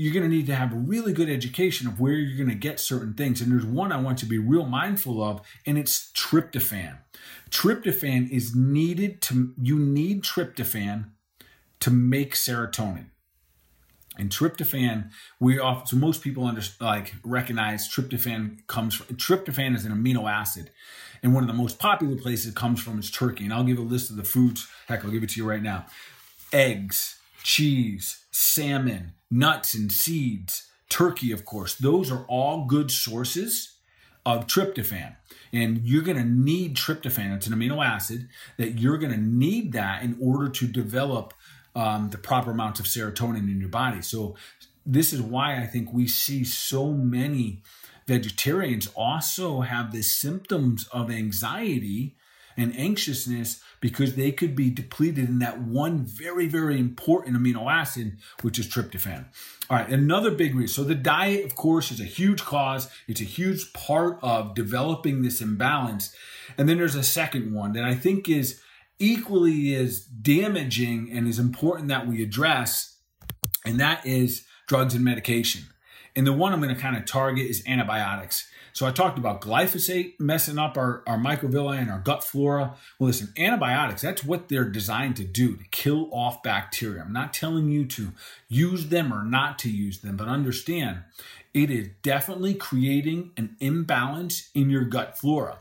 [0.00, 2.54] you're going to need to have a really good education of where you're going to
[2.54, 3.42] get certain things.
[3.42, 6.96] And there's one I want you to be real mindful of, and it's tryptophan.
[7.50, 11.10] Tryptophan is needed to, you need tryptophan
[11.80, 13.06] to make serotonin.
[14.20, 19.86] And tryptophan, we often, so most people under, like recognize tryptophan comes from, tryptophan is
[19.86, 20.70] an amino acid.
[21.22, 23.44] And one of the most popular places it comes from is turkey.
[23.44, 24.68] And I'll give a list of the foods.
[24.88, 25.86] Heck, I'll give it to you right now.
[26.52, 31.74] Eggs, cheese, salmon, nuts and seeds, turkey, of course.
[31.74, 33.76] Those are all good sources
[34.26, 35.16] of tryptophan.
[35.52, 37.34] And you're going to need tryptophan.
[37.36, 38.28] It's an amino acid
[38.58, 41.32] that you're going to need that in order to develop
[41.74, 44.02] um, the proper amounts of serotonin in your body.
[44.02, 44.36] So,
[44.86, 47.62] this is why I think we see so many
[48.06, 52.16] vegetarians also have the symptoms of anxiety
[52.56, 58.18] and anxiousness because they could be depleted in that one very, very important amino acid,
[58.42, 59.26] which is tryptophan.
[59.68, 60.74] All right, another big reason.
[60.74, 65.22] So, the diet, of course, is a huge cause, it's a huge part of developing
[65.22, 66.14] this imbalance.
[66.58, 68.60] And then there's a second one that I think is
[69.00, 72.98] equally is damaging and is important that we address,
[73.64, 75.64] and that is drugs and medication.
[76.14, 78.48] And the one I'm going to kind of target is antibiotics.
[78.72, 82.76] So I talked about glyphosate messing up our, our microvilli and our gut flora.
[82.98, 87.02] Well, listen, antibiotics, that's what they're designed to do, to kill off bacteria.
[87.02, 88.12] I'm not telling you to
[88.48, 91.00] use them or not to use them, but understand
[91.52, 95.58] it is definitely creating an imbalance in your gut flora.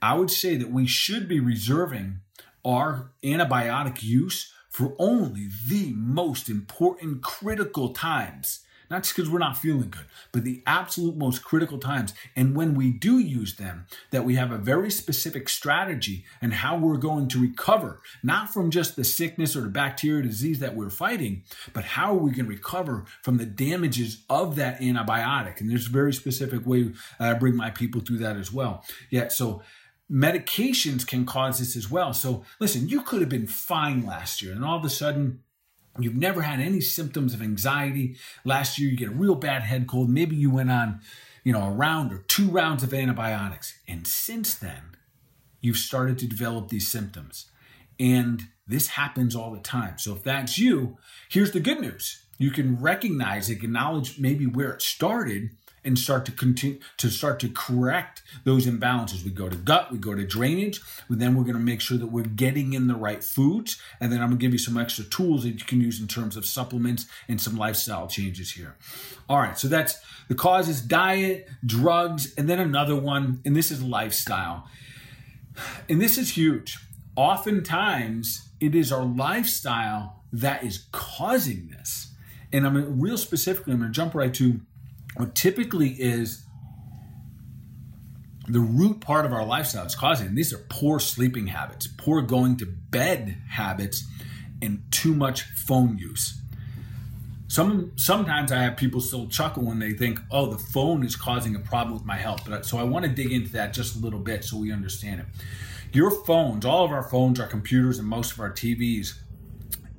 [0.00, 2.20] I would say that we should be reserving
[2.64, 9.56] our antibiotic use for only the most important critical times not just because we're not
[9.56, 12.14] feeling good, but the absolute most critical times.
[12.36, 16.76] And when we do use them, that we have a very specific strategy and how
[16.76, 20.90] we're going to recover, not from just the sickness or the bacteria disease that we're
[20.90, 25.60] fighting, but how we can recover from the damages of that antibiotic.
[25.60, 28.84] And there's a very specific way uh, I bring my people through that as well.
[29.10, 29.62] Yeah, so
[30.10, 32.12] medications can cause this as well.
[32.12, 35.40] So listen, you could have been fine last year, and all of a sudden
[35.98, 38.16] You've never had any symptoms of anxiety.
[38.44, 40.10] Last year, you get a real bad head cold.
[40.10, 41.00] Maybe you went on,
[41.44, 43.78] you know, a round or two rounds of antibiotics.
[43.86, 44.96] And since then,
[45.60, 47.46] you've started to develop these symptoms.
[48.00, 49.98] And this happens all the time.
[49.98, 52.24] So if that's you, here's the good news.
[52.38, 55.50] You can recognize, acknowledge maybe where it started
[55.84, 59.24] and start to continue to start to correct those imbalances.
[59.24, 61.98] We go to gut, we go to drainage, and then we're going to make sure
[61.98, 63.80] that we're getting in the right foods.
[64.00, 66.08] And then I'm going to give you some extra tools that you can use in
[66.08, 68.76] terms of supplements and some lifestyle changes here.
[69.28, 73.82] All right, so that's the causes diet, drugs, and then another one, and this is
[73.82, 74.68] lifestyle.
[75.88, 76.78] And this is huge.
[77.16, 82.08] Oftentimes, it is our lifestyle that is causing this.
[82.52, 84.60] And I'm real specifically, I'm going to jump right to
[85.16, 86.44] what typically is
[88.48, 92.56] the root part of our lifestyle is causing these are poor sleeping habits, poor going
[92.58, 94.04] to bed habits,
[94.60, 96.40] and too much phone use.
[97.48, 101.54] Some sometimes I have people still chuckle when they think, "Oh, the phone is causing
[101.54, 103.98] a problem with my health." But so I want to dig into that just a
[103.98, 105.26] little bit so we understand it.
[105.92, 109.14] Your phones, all of our phones, our computers, and most of our TVs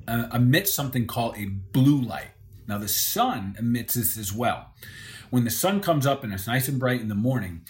[0.08, 2.32] uh, emit something called a blue light.
[2.68, 4.74] Now the sun emits this as well
[5.36, 7.66] when the sun comes up and it's nice and bright in the morning,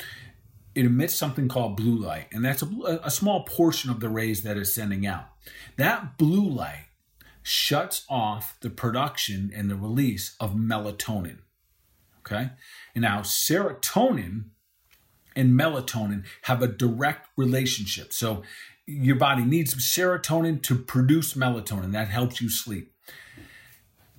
[0.75, 4.43] it emits something called blue light, and that's a, a small portion of the rays
[4.43, 5.29] that it's sending out.
[5.77, 6.85] That blue light
[7.41, 11.39] shuts off the production and the release of melatonin.
[12.19, 12.51] Okay?
[12.93, 14.43] And now serotonin
[15.35, 18.13] and melatonin have a direct relationship.
[18.13, 18.43] So
[18.85, 21.93] your body needs serotonin to produce melatonin.
[21.93, 22.93] That helps you sleep.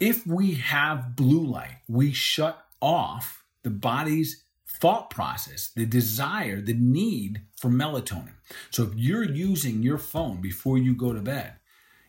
[0.01, 6.75] If we have blue light, we shut off the body's thought process, the desire, the
[6.75, 8.35] need for melatonin.
[8.71, 11.55] So if you're using your phone before you go to bed,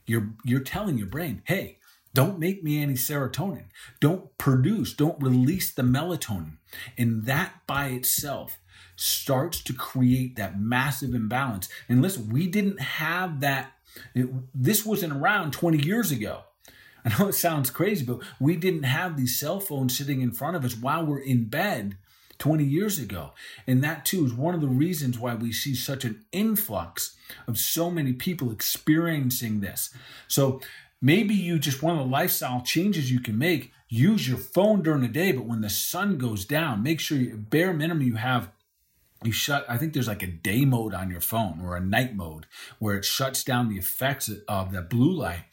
[0.06, 1.80] you're you're telling your brain, "Hey,
[2.14, 3.66] don't make me any serotonin.
[4.00, 6.58] Don't produce, don't release the melatonin."
[6.98, 8.60] And that by itself
[8.96, 11.70] starts to create that massive imbalance.
[11.88, 13.74] And listen, we didn't have that
[14.14, 16.44] it, this wasn't around 20 years ago
[17.08, 20.58] I know it sounds crazy, but we didn't have these cell phones sitting in front
[20.58, 21.98] of us while we're in bed
[22.38, 23.32] 20 years ago.
[23.66, 27.16] And that too is one of the reasons why we see such an influx
[27.48, 29.94] of so many people experiencing this.
[30.28, 30.60] So
[31.02, 35.02] maybe you just one of the lifestyle changes you can make use your phone during
[35.02, 38.52] the day, but when the sun goes down, make sure you bare minimum you have
[39.24, 42.16] you shut i think there's like a day mode on your phone or a night
[42.16, 42.46] mode
[42.78, 45.44] where it shuts down the effects of the blue light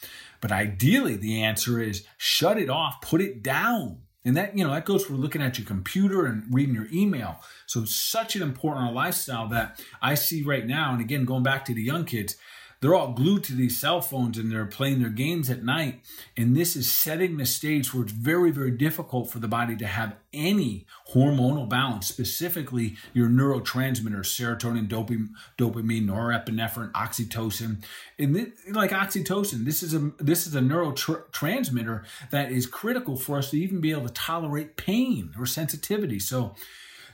[0.44, 4.02] but ideally the answer is shut it off put it down.
[4.26, 7.40] And that you know that goes for looking at your computer and reading your email.
[7.64, 10.92] So such an important lifestyle that i see right now.
[10.92, 12.36] And again going back to the young kids
[12.84, 16.02] they're all glued to these cell phones and they're playing their games at night.
[16.36, 19.86] And this is setting the stage where it's very, very difficult for the body to
[19.86, 27.82] have any hormonal balance, specifically your neurotransmitters, serotonin, dopamine, dopamine norepinephrine, oxytocin.
[28.18, 33.38] And this, like oxytocin, this is a this is a neurotransmitter that is critical for
[33.38, 36.18] us to even be able to tolerate pain or sensitivity.
[36.18, 36.54] So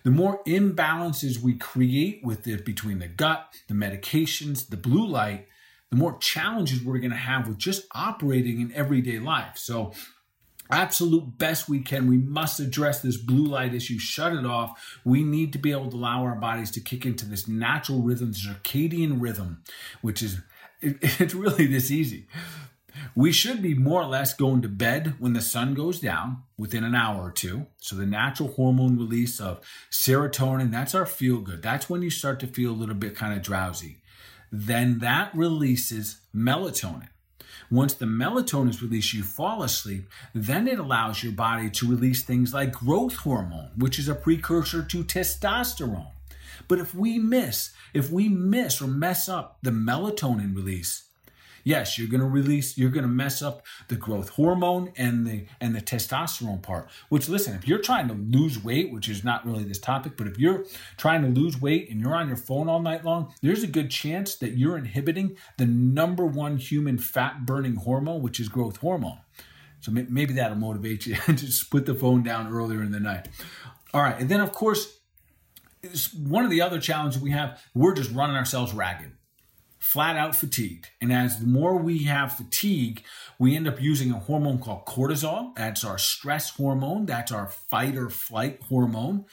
[0.03, 5.47] the more imbalances we create with it between the gut, the medications, the blue light,
[5.91, 9.59] the more challenges we're going to have with just operating in everyday life.
[9.59, 9.93] So,
[10.71, 12.09] absolute best we can.
[12.09, 14.99] We must address this blue light issue, shut it off.
[15.05, 18.33] We need to be able to allow our bodies to kick into this natural rhythm,
[18.33, 19.63] circadian rhythm,
[20.01, 20.41] which is
[20.81, 22.27] it, it's really this easy.
[23.15, 26.85] We should be more or less going to bed when the sun goes down within
[26.85, 27.67] an hour or two.
[27.79, 31.63] So the natural hormone release of serotonin, that's our feel good.
[31.63, 34.01] That's when you start to feel a little bit kind of drowsy
[34.51, 37.09] then that releases melatonin.
[37.71, 42.23] Once the melatonin is released, you fall asleep, then it allows your body to release
[42.23, 46.11] things like growth hormone, which is a precursor to testosterone.
[46.67, 51.10] But if we miss, if we miss or mess up the melatonin release,
[51.65, 55.47] Yes, you're going to release, you're going to mess up the growth hormone and the
[55.61, 56.89] and the testosterone part.
[57.09, 60.27] Which listen, if you're trying to lose weight, which is not really this topic, but
[60.27, 60.65] if you're
[60.97, 63.91] trying to lose weight and you're on your phone all night long, there's a good
[63.91, 69.19] chance that you're inhibiting the number one human fat burning hormone, which is growth hormone.
[69.81, 73.29] So maybe that'll motivate you to just put the phone down earlier in the night.
[73.93, 74.99] All right, and then of course,
[76.15, 79.13] one of the other challenges we have, we're just running ourselves ragged
[79.81, 80.91] flat out fatigued.
[81.01, 83.03] And as the more we have fatigue,
[83.39, 85.57] we end up using a hormone called cortisol.
[85.57, 87.07] That's our stress hormone.
[87.07, 89.25] That's our fight or flight hormone.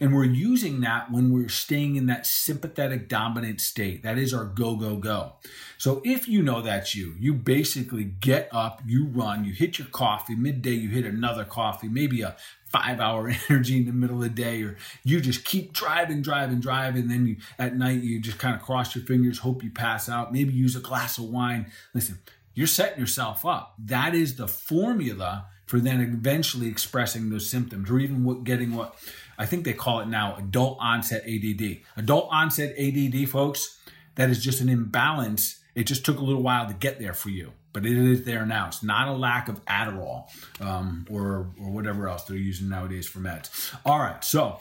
[0.00, 4.04] And we're using that when we're staying in that sympathetic dominant state.
[4.04, 5.32] That is our go, go, go.
[5.76, 9.88] So if you know that's you, you basically get up, you run, you hit your
[9.88, 14.22] coffee, midday, you hit another coffee, maybe a five hour energy in the middle of
[14.22, 17.08] the day, or you just keep driving, driving, driving.
[17.08, 20.32] Then you, at night, you just kind of cross your fingers, hope you pass out,
[20.32, 21.70] maybe use a glass of wine.
[21.94, 22.18] Listen,
[22.54, 23.74] you're setting yourself up.
[23.78, 28.94] That is the formula for then eventually expressing those symptoms or even what, getting what
[29.36, 31.78] I think they call it now adult onset ADD.
[31.96, 33.78] Adult onset ADD, folks,
[34.14, 35.60] that is just an imbalance.
[35.74, 38.46] It just took a little while to get there for you but it is there
[38.46, 38.68] now.
[38.68, 40.30] It's not a lack of Adderall
[40.62, 43.74] um, or or whatever else they're using nowadays for meds.
[43.84, 44.60] All right, so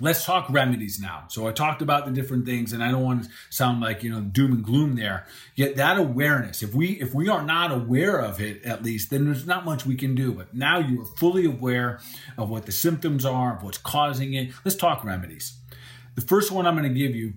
[0.00, 1.26] let's talk remedies now.
[1.28, 4.10] So I talked about the different things, and I don't want to sound like you
[4.10, 5.24] know doom and gloom there.
[5.54, 9.24] Yet that awareness, if we if we are not aware of it at least, then
[9.26, 10.32] there's not much we can do.
[10.32, 12.00] But now you are fully aware
[12.36, 14.50] of what the symptoms are, of what's causing it.
[14.64, 15.56] Let's talk remedies.
[16.16, 17.34] The first one I'm going to give you.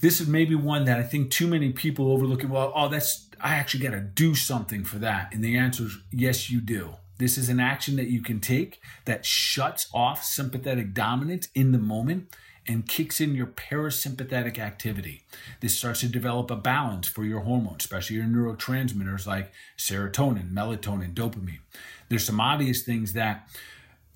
[0.00, 2.42] This is maybe one that I think too many people overlook.
[2.46, 5.32] Well, oh, that's I actually got to do something for that?
[5.32, 6.94] And the answer is yes, you do.
[7.18, 11.78] This is an action that you can take that shuts off sympathetic dominance in the
[11.78, 12.34] moment
[12.68, 15.22] and kicks in your parasympathetic activity.
[15.60, 21.14] This starts to develop a balance for your hormones, especially your neurotransmitters like serotonin, melatonin,
[21.14, 21.60] dopamine.
[22.08, 23.48] There's some obvious things that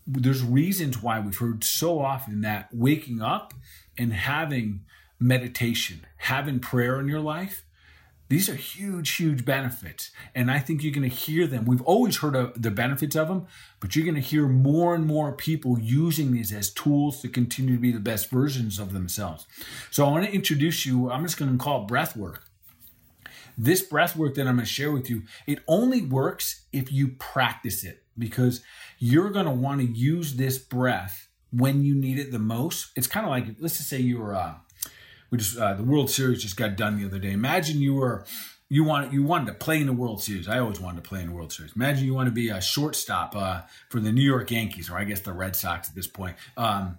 [0.06, 3.54] there's reasons why we've heard so often that waking up
[3.96, 4.80] and having
[5.20, 7.64] meditation, having prayer in your life
[8.30, 10.12] these are huge, huge benefits.
[10.36, 11.64] And I think you're going to hear them.
[11.64, 13.48] We've always heard of the benefits of them,
[13.80, 17.74] but you're going to hear more and more people using these as tools to continue
[17.74, 19.48] to be the best versions of themselves.
[19.90, 22.44] So I want to introduce you, I'm just going to call it breath work.
[23.58, 27.08] This breath work that I'm going to share with you, it only works if you
[27.08, 28.62] practice it because
[29.00, 32.92] you're going to want to use this breath when you need it the most.
[32.94, 34.54] It's kind of like, let's just say you were, uh,
[35.30, 37.32] we just uh, the World Series just got done the other day.
[37.32, 38.24] Imagine you were
[38.68, 40.48] you wanted you wanted to play in the World Series.
[40.48, 41.72] I always wanted to play in the World Series.
[41.74, 45.04] Imagine you want to be a shortstop uh, for the New York Yankees, or I
[45.04, 46.36] guess the Red Sox at this point.
[46.56, 46.98] Um,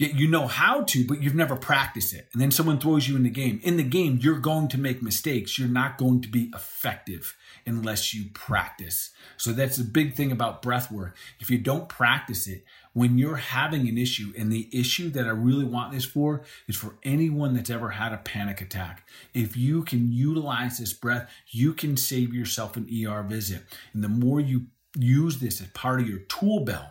[0.00, 2.26] you know how to, but you've never practiced it.
[2.32, 3.60] And then someone throws you in the game.
[3.62, 5.58] In the game, you're going to make mistakes.
[5.58, 7.36] You're not going to be effective
[7.66, 9.10] unless you practice.
[9.36, 11.16] So that's the big thing about breath work.
[11.38, 15.30] If you don't practice it, when you're having an issue, and the issue that I
[15.30, 19.06] really want this for is for anyone that's ever had a panic attack.
[19.32, 23.62] If you can utilize this breath, you can save yourself an ER visit.
[23.92, 24.66] And the more you
[24.98, 26.88] use this as part of your tool belt,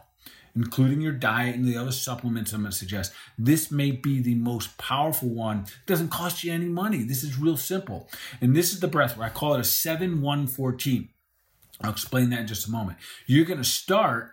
[0.55, 3.13] including your diet and the other supplements I'm going to suggest.
[3.37, 5.59] This may be the most powerful one.
[5.59, 7.03] It doesn't cost you any money.
[7.03, 8.09] This is real simple.
[8.41, 11.09] And this is the breath where I call it a 7 1 14.
[11.81, 12.97] I'll explain that in just a moment.
[13.25, 14.31] You're going to start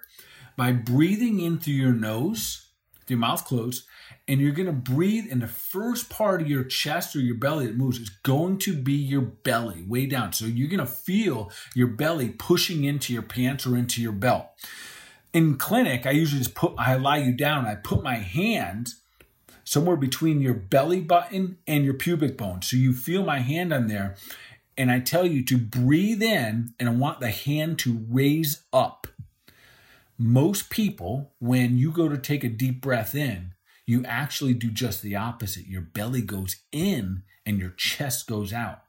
[0.57, 2.68] by breathing in through your nose,
[3.09, 3.84] your mouth closed,
[4.26, 7.66] and you're going to breathe in the first part of your chest or your belly
[7.66, 10.32] that moves is going to be your belly way down.
[10.32, 14.46] So you're going to feel your belly pushing into your pants or into your belt
[15.36, 17.66] in clinic, I usually just put, I lie you down.
[17.66, 18.94] I put my hand
[19.64, 22.62] somewhere between your belly button and your pubic bone.
[22.62, 24.16] So you feel my hand on there.
[24.78, 29.07] And I tell you to breathe in and I want the hand to raise up.
[30.18, 33.52] Most people, when you go to take a deep breath in,
[33.86, 35.66] you actually do just the opposite.
[35.66, 38.80] Your belly goes in and your chest goes out.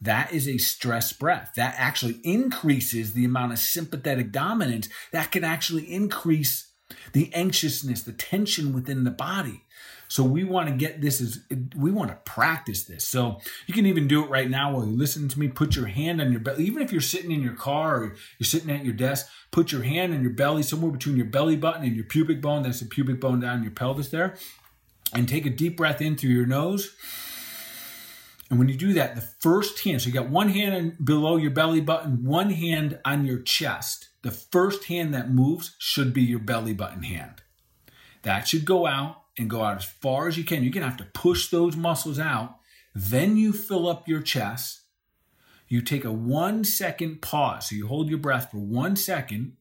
[0.00, 1.52] That is a stress breath.
[1.56, 4.88] That actually increases the amount of sympathetic dominance.
[5.12, 6.68] That can actually increase
[7.12, 9.62] the anxiousness, the tension within the body.
[10.12, 11.40] So we want to get this as
[11.74, 13.06] we want to practice this.
[13.06, 15.48] So you can even do it right now while you listen to me.
[15.48, 18.44] Put your hand on your belly, even if you're sitting in your car or you're
[18.44, 19.26] sitting at your desk.
[19.50, 22.62] Put your hand on your belly, somewhere between your belly button and your pubic bone.
[22.62, 24.36] That's the pubic bone down your pelvis there,
[25.14, 26.94] and take a deep breath in through your nose
[28.52, 31.52] and when you do that, the first hand, so you got one hand below your
[31.52, 34.10] belly button, one hand on your chest.
[34.20, 37.40] The first hand that moves should be your belly button hand.
[38.24, 40.62] That should go out and go out as far as you can.
[40.62, 42.56] You're going to have to push those muscles out.
[42.94, 44.82] Then you fill up your chest.
[45.68, 47.70] You take a one second pause.
[47.70, 49.56] So you hold your breath for one second,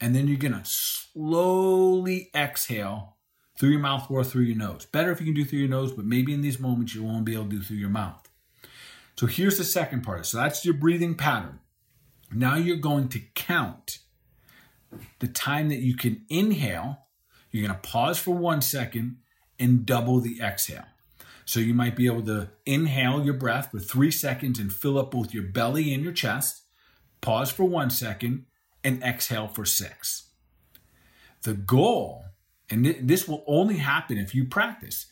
[0.00, 3.16] and then you're going to slowly exhale
[3.58, 4.86] through your mouth or through your nose.
[4.86, 7.24] Better if you can do through your nose, but maybe in these moments you won't
[7.24, 8.26] be able to do through your mouth.
[9.16, 10.24] So here's the second part.
[10.24, 11.60] So that's your breathing pattern.
[12.32, 13.98] Now you're going to count
[15.18, 17.06] the time that you can inhale.
[17.50, 19.18] You're going to pause for one second
[19.58, 20.84] and double the exhale.
[21.44, 25.10] So you might be able to inhale your breath for three seconds and fill up
[25.10, 26.62] both your belly and your chest.
[27.20, 28.46] Pause for one second
[28.84, 30.28] and exhale for six.
[31.42, 32.24] The goal
[32.70, 35.06] and th- this will only happen if you practice.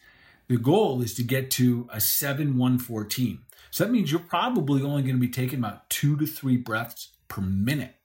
[0.47, 3.41] The goal is to get to a 7 1 14.
[3.70, 7.11] So that means you're probably only going to be taking about two to three breaths
[7.26, 7.97] per minute.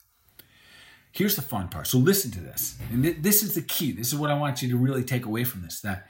[1.13, 1.87] Here's the fun part.
[1.87, 2.75] So listen to this.
[2.91, 3.91] And th- this is the key.
[3.91, 6.07] This is what I want you to really take away from this that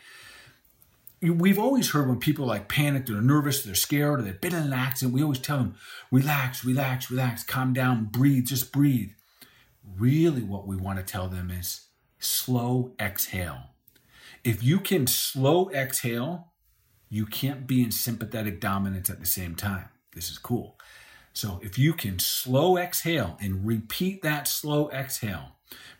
[1.22, 4.64] we've always heard when people like panicked or nervous, they're scared, or they've been in
[4.64, 5.76] an accident, we always tell them,
[6.12, 9.12] relax, relax, relax, calm down, breathe, just breathe.
[9.97, 11.88] Really, what we want to tell them is
[12.20, 13.72] slow exhale.
[14.43, 16.51] If you can slow exhale,
[17.10, 19.89] you can't be in sympathetic dominance at the same time.
[20.14, 20.78] This is cool.
[21.34, 25.53] So if you can slow exhale and repeat that slow exhale,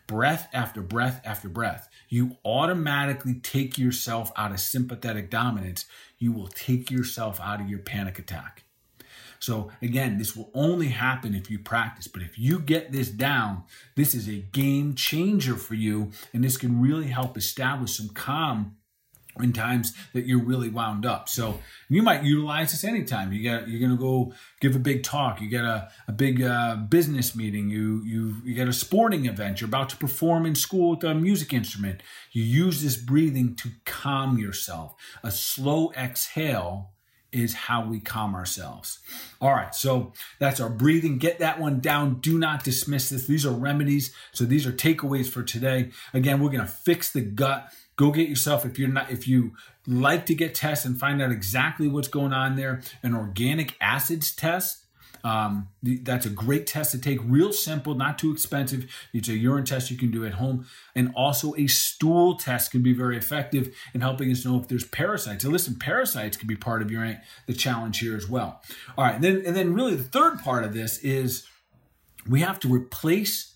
[0.06, 5.86] breath after breath after breath, you automatically take yourself out of sympathetic dominance.
[6.18, 8.62] You will take yourself out of your panic attack.
[9.40, 12.06] So again, this will only happen if you practice.
[12.06, 13.64] But if you get this down,
[13.96, 16.12] this is a game changer for you.
[16.32, 18.76] And this can really help establish some calm
[19.40, 21.28] in times that you're really wound up.
[21.28, 23.32] So you might utilize this anytime.
[23.32, 25.40] You got you're gonna go give a big talk.
[25.40, 27.68] You got a, a big uh, business meeting.
[27.70, 29.60] You you you got a sporting event.
[29.60, 32.02] You're about to perform in school with a music instrument.
[32.32, 34.94] You use this breathing to calm yourself.
[35.22, 36.94] A slow exhale
[37.34, 39.00] is how we calm ourselves.
[39.40, 41.18] All right, so that's our breathing.
[41.18, 42.20] Get that one down.
[42.20, 43.26] Do not dismiss this.
[43.26, 44.14] These are remedies.
[44.32, 45.90] So these are takeaways for today.
[46.14, 47.72] Again, we're going to fix the gut.
[47.96, 49.52] Go get yourself if you're not if you
[49.86, 54.34] like to get tests and find out exactly what's going on there, an organic acids
[54.34, 54.84] test
[55.24, 58.84] um, that's a great test to take, real simple, not too expensive.
[59.14, 60.66] It's a urine test you can do at home.
[60.94, 64.84] And also a stool test can be very effective in helping us know if there's
[64.84, 65.42] parasites.
[65.42, 67.04] And listen, parasites can be part of your
[67.46, 68.62] the challenge here as well.
[68.98, 71.46] All right, and then and then really the third part of this is
[72.28, 73.53] we have to replace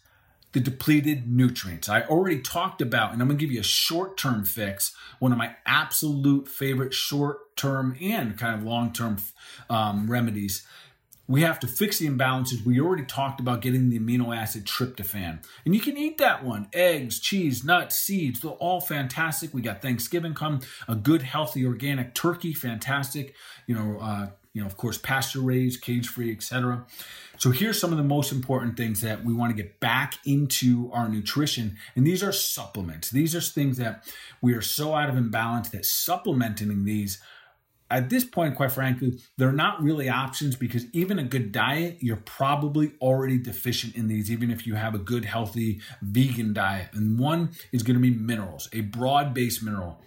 [0.52, 1.88] the depleted nutrients.
[1.88, 5.32] I already talked about, and I'm going to give you a short term fix, one
[5.32, 9.18] of my absolute favorite short term and kind of long term
[9.68, 10.66] um, remedies
[11.28, 12.64] we have to fix the imbalances.
[12.64, 15.44] We already talked about getting the amino acid tryptophan.
[15.64, 16.68] And you can eat that one.
[16.72, 19.52] Eggs, cheese, nuts, seeds, they're all fantastic.
[19.52, 23.34] We got Thanksgiving come, a good, healthy, organic turkey, fantastic.
[23.66, 26.84] You know, uh, you know, of course, pasture raised, cage free, etc.
[27.38, 30.90] So here's some of the most important things that we want to get back into
[30.92, 31.76] our nutrition.
[31.94, 33.08] And these are supplements.
[33.08, 34.04] These are things that
[34.42, 37.22] we are so out of imbalance that supplementing these
[37.90, 42.16] at this point, quite frankly, they're not really options because even a good diet, you're
[42.16, 46.88] probably already deficient in these, even if you have a good, healthy vegan diet.
[46.92, 50.02] And one is going to be minerals, a broad based mineral.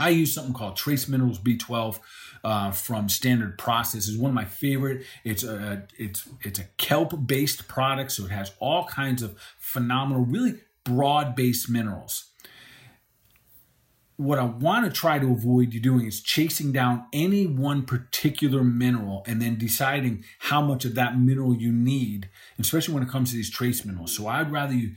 [0.00, 1.98] I use something called Trace Minerals B12
[2.42, 4.08] uh, from Standard Process.
[4.08, 5.04] is one of my favorite.
[5.24, 10.24] It's a it's it's a kelp based product, so it has all kinds of phenomenal,
[10.24, 12.30] really broad based minerals
[14.20, 18.62] what I want to try to avoid you doing is chasing down any one particular
[18.62, 22.28] mineral and then deciding how much of that mineral you need,
[22.58, 24.14] especially when it comes to these trace minerals.
[24.14, 24.94] So I'd rather you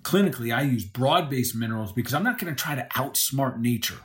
[0.00, 3.98] clinically I use broad-based minerals because I'm not going to try to outsmart nature.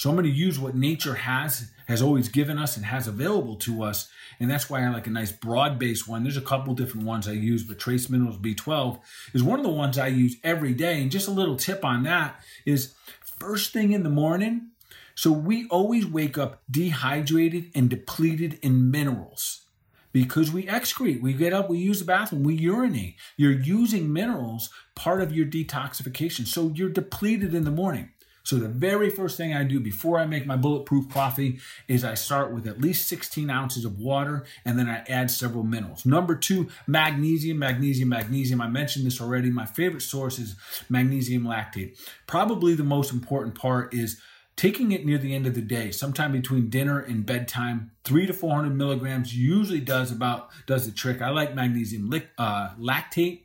[0.00, 3.56] So I'm going to use what nature has has always given us and has available
[3.56, 6.22] to us, and that's why I like a nice broad-based one.
[6.22, 8.98] There's a couple different ones I use, but Trace Minerals B12
[9.34, 11.02] is one of the ones I use every day.
[11.02, 14.68] And just a little tip on that is first thing in the morning.
[15.14, 19.66] So we always wake up dehydrated and depleted in minerals
[20.12, 21.20] because we excrete.
[21.20, 23.16] We get up, we use the bathroom, we urinate.
[23.36, 26.46] You're using minerals, part of your detoxification.
[26.46, 28.12] So you're depleted in the morning.
[28.42, 32.14] So the very first thing I do before I make my bulletproof coffee is I
[32.14, 36.06] start with at least 16 ounces of water and then I add several minerals.
[36.06, 38.60] Number two, magnesium, magnesium, magnesium.
[38.60, 39.50] I mentioned this already.
[39.50, 40.56] My favorite source is
[40.88, 41.98] magnesium lactate.
[42.26, 44.20] Probably the most important part is
[44.56, 47.92] taking it near the end of the day, sometime between dinner and bedtime.
[48.04, 51.22] Three to 400 milligrams usually does about does the trick.
[51.22, 53.44] I like magnesium uh, lactate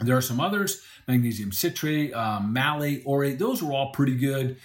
[0.00, 3.38] there are some others, magnesium citrate, um, malate, orotate.
[3.38, 4.56] Those are all pretty good.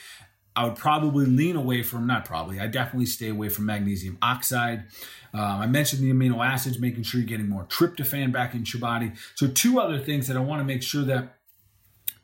[0.55, 4.85] I would probably lean away from, not probably, I definitely stay away from magnesium oxide.
[5.33, 8.81] Um, I mentioned the amino acids, making sure you're getting more tryptophan back into your
[8.81, 9.11] body.
[9.35, 11.35] So, two other things that I want to make sure that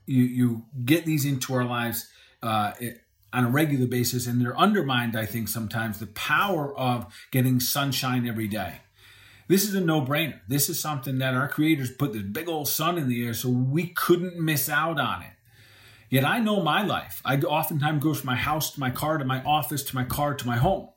[0.05, 2.07] you, you get these into our lives
[2.41, 2.72] uh,
[3.34, 8.26] on a regular basis, and they're undermined, I think, sometimes the power of getting sunshine
[8.26, 8.80] every day.
[9.52, 10.39] This is a no brainer.
[10.47, 13.49] This is something that our creators put this big old sun in the air so
[13.49, 15.34] we couldn't miss out on it.
[16.10, 17.22] Yet I know my life.
[17.26, 20.36] I oftentimes go from my house to my car to my office to my car
[20.36, 20.88] to my home,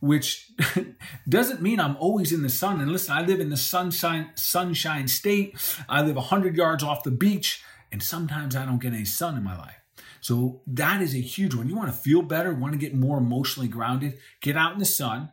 [0.00, 0.50] which
[1.28, 2.80] doesn't mean I'm always in the sun.
[2.80, 5.54] And listen, I live in the sunshine sunshine state.
[5.88, 9.44] I live 100 yards off the beach, and sometimes I don't get any sun in
[9.44, 9.78] my life.
[10.20, 11.68] So that is a huge one.
[11.68, 14.84] You want to feel better, want to get more emotionally grounded, get out in the
[14.84, 15.30] sun,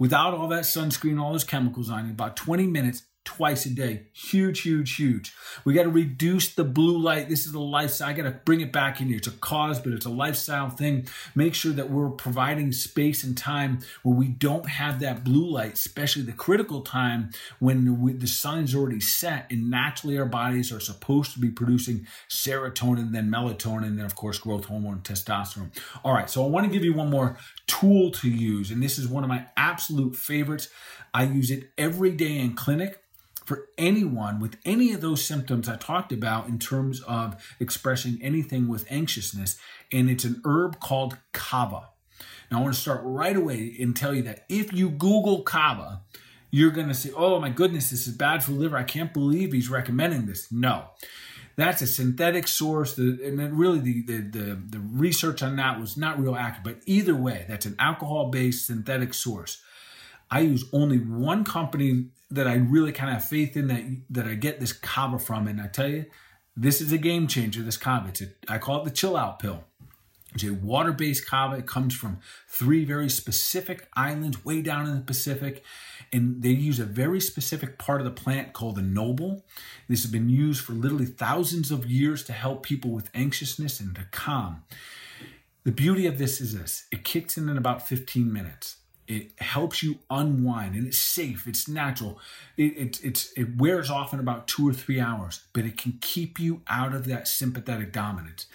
[0.00, 4.06] without all that sunscreen, all those chemicals on you, about 20 minutes twice a day.
[4.12, 5.34] Huge, huge, huge.
[5.64, 7.28] We got to reduce the blue light.
[7.28, 8.08] This is a lifestyle.
[8.08, 9.18] I got to bring it back in here.
[9.18, 11.06] It's a cause, but it's a lifestyle thing.
[11.34, 15.74] Make sure that we're providing space and time where we don't have that blue light,
[15.74, 21.34] especially the critical time when the sun's already set and naturally our bodies are supposed
[21.34, 25.70] to be producing serotonin, then melatonin, then of course growth hormone, testosterone.
[26.04, 28.98] All right, so I want to give you one more tool to use, and this
[28.98, 30.68] is one of my absolute favorites.
[31.12, 33.02] I use it every day in clinic
[33.50, 38.68] for anyone with any of those symptoms I talked about in terms of expressing anything
[38.68, 39.58] with anxiousness.
[39.90, 41.88] And it's an herb called kava.
[42.48, 46.02] Now, I want to start right away and tell you that if you Google kava,
[46.52, 48.76] you're going to say, oh my goodness, this is bad for the liver.
[48.76, 50.52] I can't believe he's recommending this.
[50.52, 50.84] No.
[51.56, 56.20] That's a synthetic source, and really the, the, the, the research on that was not
[56.20, 56.62] real accurate.
[56.62, 59.60] But either way, that's an alcohol-based synthetic source.
[60.30, 64.26] I use only one company that I really kind of have faith in that that
[64.26, 66.06] I get this kava from, and I tell you,
[66.56, 67.62] this is a game changer.
[67.62, 69.64] This kava, it's a, I call it the chill out pill.
[70.34, 71.56] It's a water based kava.
[71.56, 75.64] It comes from three very specific islands way down in the Pacific.
[76.12, 79.44] And they use a very specific part of the plant called the noble.
[79.88, 83.94] This has been used for literally thousands of years to help people with anxiousness and
[83.96, 84.62] to calm.
[85.64, 88.76] The beauty of this is this it kicks in in about 15 minutes.
[89.10, 92.20] It helps you unwind and it's safe, it's natural.
[92.56, 95.98] It, it, it's, it wears off in about two or three hours, but it can
[96.00, 98.46] keep you out of that sympathetic dominance.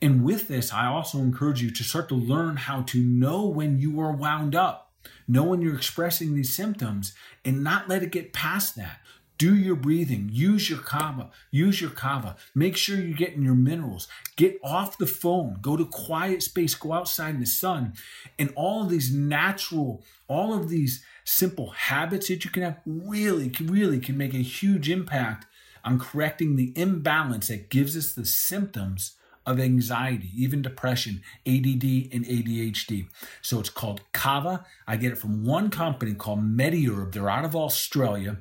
[0.00, 3.78] And with this, I also encourage you to start to learn how to know when
[3.78, 4.90] you are wound up,
[5.28, 7.12] know when you're expressing these symptoms,
[7.44, 8.98] and not let it get past that.
[9.42, 10.30] Do your breathing.
[10.30, 11.28] Use your kava.
[11.50, 12.36] Use your kava.
[12.54, 14.06] Make sure you're getting your minerals.
[14.36, 15.58] Get off the phone.
[15.60, 16.76] Go to quiet space.
[16.76, 17.94] Go outside in the sun.
[18.38, 23.50] And all of these natural, all of these simple habits that you can have really,
[23.60, 25.46] really can make a huge impact
[25.84, 32.24] on correcting the imbalance that gives us the symptoms of anxiety, even depression, ADD, and
[32.26, 33.08] ADHD.
[33.40, 34.64] So it's called Kava.
[34.86, 37.10] I get it from one company called MediHerb.
[37.10, 38.36] They're out of Australia.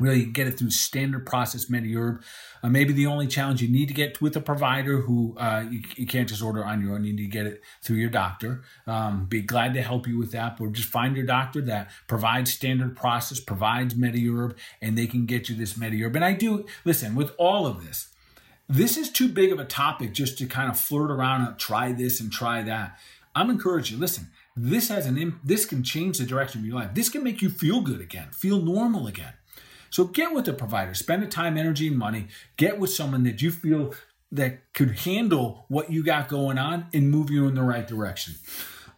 [0.00, 2.22] Really, get it through standard process MediHerb.
[2.62, 5.82] Uh, maybe the only challenge you need to get with a provider who uh, you,
[5.96, 7.04] you, can't just order on your own.
[7.04, 8.62] You need to get it through your doctor.
[8.86, 12.52] Um, be glad to help you with that, but just find your doctor that provides
[12.52, 16.16] standard process, provides MediHerb, and they can get you this MediHerb.
[16.16, 18.08] And I do listen with all of this.
[18.68, 21.92] This is too big of a topic just to kind of flirt around and try
[21.92, 22.98] this and try that.
[23.34, 24.00] I'm encouraging you.
[24.00, 26.94] Listen, this has an this can change the direction of your life.
[26.94, 29.34] This can make you feel good again, feel normal again.
[29.90, 32.28] So get with a provider, spend the time, energy, and money.
[32.56, 33.94] Get with someone that you feel
[34.32, 38.34] that could handle what you got going on and move you in the right direction.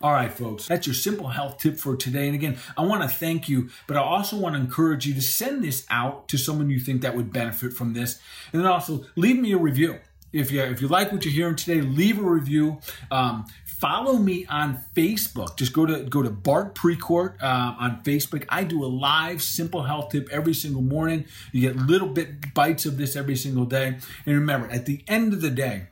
[0.02, 2.26] All right, folks, that's your simple health tip for today.
[2.26, 5.22] And again, I want to thank you, but I also want to encourage you to
[5.22, 8.18] send this out to someone you think that would benefit from this.
[8.52, 10.00] And then also leave me a review.
[10.32, 12.80] If you if you like what you're hearing today, leave a review.
[13.10, 13.44] Um,
[13.82, 15.56] follow me on Facebook.
[15.56, 18.44] Just go to go to Bart Precourt uh, on Facebook.
[18.48, 21.24] I do a live simple health tip every single morning.
[21.50, 23.98] You get little bit bites of this every single day.
[24.24, 25.88] And remember, at the end of the day,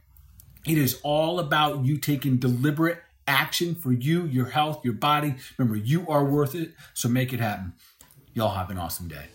[0.64, 5.34] it is all about you taking deliberate action for you, your health, your body.
[5.58, 6.70] Remember, you are worth it.
[6.94, 7.72] So make it happen.
[8.34, 9.26] Y'all have an awesome day.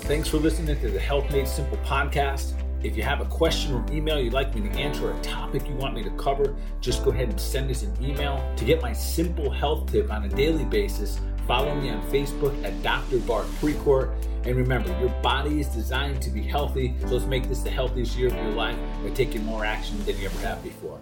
[0.00, 2.65] Thanks for listening to the Health Made Simple podcast.
[2.82, 5.74] If you have a question or email you'd like me to answer, a topic you
[5.74, 8.44] want me to cover, just go ahead and send us an email.
[8.56, 12.80] To get my simple health tip on a daily basis, follow me on Facebook at
[12.82, 13.18] Dr.
[13.20, 14.14] Bart Precourt.
[14.44, 18.16] And remember, your body is designed to be healthy, so let's make this the healthiest
[18.16, 21.00] year of your life by taking more action than you ever have before.